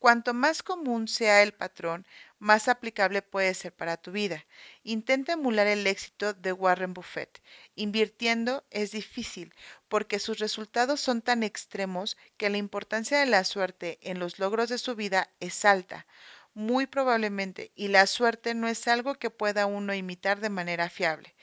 Cuanto 0.01 0.33
más 0.33 0.63
común 0.63 1.07
sea 1.07 1.43
el 1.43 1.53
patrón, 1.53 2.07
más 2.39 2.67
aplicable 2.67 3.21
puede 3.21 3.53
ser 3.53 3.71
para 3.71 3.97
tu 3.97 4.11
vida. 4.11 4.43
Intenta 4.81 5.33
emular 5.33 5.67
el 5.67 5.85
éxito 5.85 6.33
de 6.33 6.53
Warren 6.53 6.95
Buffett. 6.95 7.39
Invirtiendo 7.75 8.65
es 8.71 8.89
difícil 8.93 9.53
porque 9.89 10.17
sus 10.17 10.39
resultados 10.39 11.01
son 11.01 11.21
tan 11.21 11.43
extremos 11.43 12.17
que 12.37 12.49
la 12.49 12.57
importancia 12.57 13.19
de 13.19 13.27
la 13.27 13.43
suerte 13.43 13.99
en 14.01 14.17
los 14.17 14.39
logros 14.39 14.69
de 14.69 14.79
su 14.79 14.95
vida 14.95 15.29
es 15.39 15.65
alta, 15.65 16.07
muy 16.55 16.87
probablemente, 16.87 17.71
y 17.75 17.89
la 17.89 18.07
suerte 18.07 18.55
no 18.55 18.67
es 18.67 18.87
algo 18.87 19.13
que 19.13 19.29
pueda 19.29 19.67
uno 19.67 19.93
imitar 19.93 20.39
de 20.39 20.49
manera 20.49 20.89
fiable. 20.89 21.35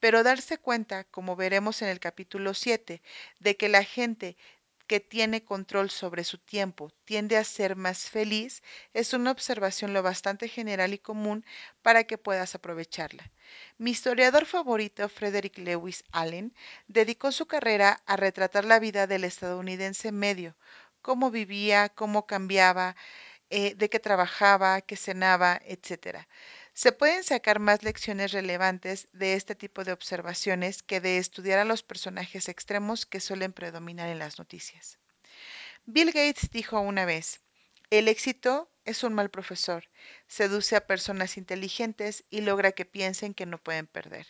Pero 0.00 0.22
darse 0.22 0.56
cuenta, 0.56 1.04
como 1.04 1.36
veremos 1.36 1.82
en 1.82 1.88
el 1.88 2.00
capítulo 2.00 2.54
7, 2.54 3.02
de 3.40 3.56
que 3.58 3.68
la 3.68 3.84
gente 3.84 4.38
que 4.86 5.00
tiene 5.00 5.44
control 5.44 5.90
sobre 5.90 6.24
su 6.24 6.38
tiempo 6.38 6.90
tiende 7.04 7.36
a 7.36 7.44
ser 7.44 7.76
más 7.76 8.08
feliz 8.10 8.62
es 8.94 9.12
una 9.12 9.30
observación 9.30 9.92
lo 9.92 10.02
bastante 10.02 10.48
general 10.48 10.94
y 10.94 10.98
común 10.98 11.44
para 11.82 12.04
que 12.04 12.18
puedas 12.18 12.54
aprovecharla. 12.54 13.30
Mi 13.78 13.90
historiador 13.92 14.46
favorito, 14.46 15.08
Frederick 15.08 15.58
Lewis 15.58 16.04
Allen, 16.12 16.54
dedicó 16.86 17.32
su 17.32 17.46
carrera 17.46 18.02
a 18.06 18.16
retratar 18.16 18.64
la 18.64 18.78
vida 18.78 19.06
del 19.06 19.24
estadounidense 19.24 20.12
medio, 20.12 20.56
cómo 21.02 21.30
vivía, 21.30 21.88
cómo 21.88 22.26
cambiaba, 22.26 22.96
eh, 23.50 23.74
de 23.76 23.88
qué 23.88 24.00
trabajaba, 24.00 24.80
qué 24.80 24.96
cenaba, 24.96 25.60
etc. 25.64 26.26
Se 26.76 26.92
pueden 26.92 27.24
sacar 27.24 27.58
más 27.58 27.82
lecciones 27.84 28.32
relevantes 28.32 29.08
de 29.14 29.32
este 29.32 29.54
tipo 29.54 29.82
de 29.82 29.92
observaciones 29.92 30.82
que 30.82 31.00
de 31.00 31.16
estudiar 31.16 31.58
a 31.58 31.64
los 31.64 31.82
personajes 31.82 32.50
extremos 32.50 33.06
que 33.06 33.18
suelen 33.18 33.54
predominar 33.54 34.10
en 34.10 34.18
las 34.18 34.38
noticias. 34.38 34.98
Bill 35.86 36.08
Gates 36.08 36.50
dijo 36.50 36.78
una 36.78 37.06
vez, 37.06 37.40
el 37.88 38.08
éxito 38.08 38.70
es 38.84 39.04
un 39.04 39.14
mal 39.14 39.30
profesor, 39.30 39.88
seduce 40.26 40.76
a 40.76 40.86
personas 40.86 41.38
inteligentes 41.38 42.24
y 42.28 42.42
logra 42.42 42.72
que 42.72 42.84
piensen 42.84 43.32
que 43.32 43.46
no 43.46 43.56
pueden 43.56 43.86
perder. 43.86 44.26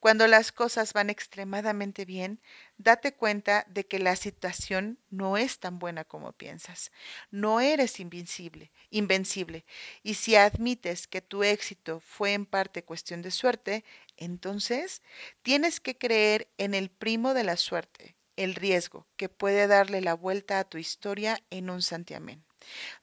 Cuando 0.00 0.26
las 0.26 0.52
cosas 0.52 0.92
van 0.92 1.10
extremadamente 1.10 2.04
bien, 2.04 2.40
date 2.76 3.14
cuenta 3.14 3.64
de 3.68 3.86
que 3.86 3.98
la 3.98 4.16
situación 4.16 4.98
no 5.10 5.36
es 5.36 5.58
tan 5.58 5.78
buena 5.78 6.04
como 6.04 6.32
piensas. 6.32 6.90
No 7.30 7.60
eres 7.60 8.00
invencible, 8.00 8.72
invencible. 8.90 9.64
Y 10.02 10.14
si 10.14 10.36
admites 10.36 11.06
que 11.06 11.20
tu 11.22 11.42
éxito 11.42 12.00
fue 12.00 12.32
en 12.34 12.46
parte 12.46 12.84
cuestión 12.84 13.22
de 13.22 13.30
suerte, 13.30 13.84
entonces 14.16 15.02
tienes 15.42 15.80
que 15.80 15.98
creer 15.98 16.48
en 16.58 16.74
el 16.74 16.90
primo 16.90 17.34
de 17.34 17.44
la 17.44 17.56
suerte, 17.56 18.16
el 18.36 18.54
riesgo, 18.54 19.06
que 19.16 19.28
puede 19.28 19.66
darle 19.66 20.00
la 20.00 20.14
vuelta 20.14 20.58
a 20.58 20.64
tu 20.64 20.78
historia 20.78 21.42
en 21.50 21.70
un 21.70 21.82
santiamén. 21.82 22.47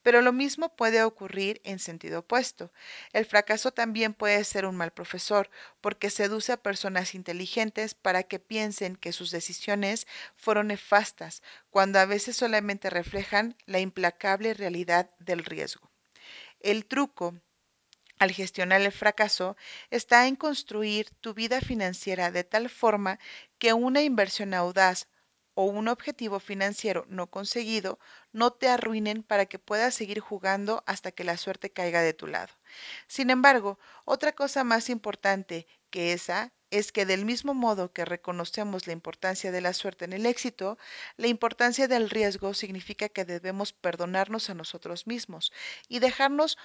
Pero 0.04 0.22
lo 0.22 0.34
mismo 0.34 0.76
puede 0.76 1.04
ocurrir 1.04 1.62
en 1.64 1.80
sentido 1.80 2.20
opuesto. 2.20 2.72
El 3.14 3.26
fracaso 3.26 3.72
también 3.72 4.14
puede 4.14 4.44
ser 4.44 4.66
un 4.66 4.76
mal 4.76 4.92
profesor, 4.92 5.50
porque 5.82 6.10
seduce 6.10 6.52
a 6.52 6.62
personas 6.62 7.16
inteligentes 7.16 7.94
para 7.94 8.24
que 8.24 8.40
piensen 8.40 8.96
que 8.96 9.14
sus 9.14 9.32
decisiones 9.32 10.08
fueron 10.36 10.68
nefastas, 10.68 11.42
cuando 11.70 12.00
a 12.00 12.06
veces 12.06 12.38
solamente 12.38 12.90
reflejan 12.90 13.56
la 13.66 13.80
implacable 13.80 14.54
realidad 14.54 15.10
del 15.20 15.44
riesgo. 15.44 15.92
El 16.60 16.86
truco 16.86 17.36
al 18.18 18.32
gestionar 18.32 18.82
el 18.82 18.92
fracaso 18.92 19.58
está 19.90 20.28
en 20.28 20.36
construir 20.36 21.10
tu 21.22 21.34
vida 21.34 21.60
financiera 21.60 22.32
de 22.32 22.44
tal 22.44 22.70
forma 22.70 23.20
que 23.58 23.74
una 23.74 24.02
inversión 24.02 24.54
audaz 24.54 25.08
o 25.56 25.64
un 25.64 25.88
objetivo 25.88 26.40
financiero 26.40 27.06
no 27.10 27.28
conseguido 27.28 27.98
no 28.32 28.52
te 28.52 28.70
arruinen 28.70 29.24
para 29.24 29.48
que 29.48 29.60
puedas 29.60 29.96
seguir 29.96 30.20
jugando 30.20 30.84
hasta 30.86 31.12
que 31.12 31.24
la 31.24 31.38
suerte 31.38 31.72
caiga 31.72 32.02
de 32.02 32.14
tu 32.14 32.28
lado. 32.28 32.54
Sin 33.08 33.30
embargo, 33.30 33.80
otra 34.06 34.34
cosa 34.34 34.64
más 34.64 34.90
importante 34.90 35.66
que 35.90 36.14
esa 36.14 36.52
es 36.72 36.92
que 36.92 37.06
del 37.06 37.26
mismo 37.26 37.54
modo 37.54 37.94
que 37.94 38.06
reconocemos 38.06 38.86
la 38.86 38.94
importancia 38.94 39.52
de 39.52 39.62
la 39.62 39.74
suerte 39.74 40.06
en 40.06 40.14
el 40.14 40.26
éxito, 40.26 40.78
la 41.16 41.28
importancia 41.28 41.88
del 41.88 42.10
riesgo 42.10 42.54
significa 42.54 43.08
que 43.08 43.24
debemos 43.24 43.72
perdonarnos 43.72 44.50
a 44.50 44.56
nosotros 44.56 45.08
mismos 45.08 45.54
y 45.88 46.00
dejarnos 46.00 46.58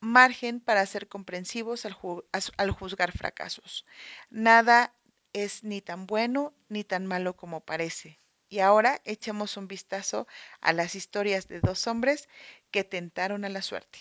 margen 0.00 0.60
para 0.60 0.84
ser 0.86 1.08
comprensivos 1.08 1.84
al, 1.84 2.70
juzgar 2.72 3.12
fracasos. 3.12 3.84
Nada 4.30 4.94
es 5.32 5.64
ni 5.64 5.80
tan 5.80 6.06
bueno 6.06 6.54
ni 6.68 6.84
tan 6.84 7.06
malo 7.06 7.36
como 7.36 7.60
parece. 7.60 8.18
Y 8.48 8.60
ahora 8.60 9.00
echemos 9.04 9.56
un 9.56 9.68
vistazo 9.68 10.26
a 10.60 10.72
las 10.72 10.94
historias 10.94 11.48
de 11.48 11.60
dos 11.60 11.86
hombres 11.86 12.28
que 12.70 12.84
tentaron 12.84 13.44
a 13.44 13.48
la 13.48 13.62
suerte. 13.62 14.00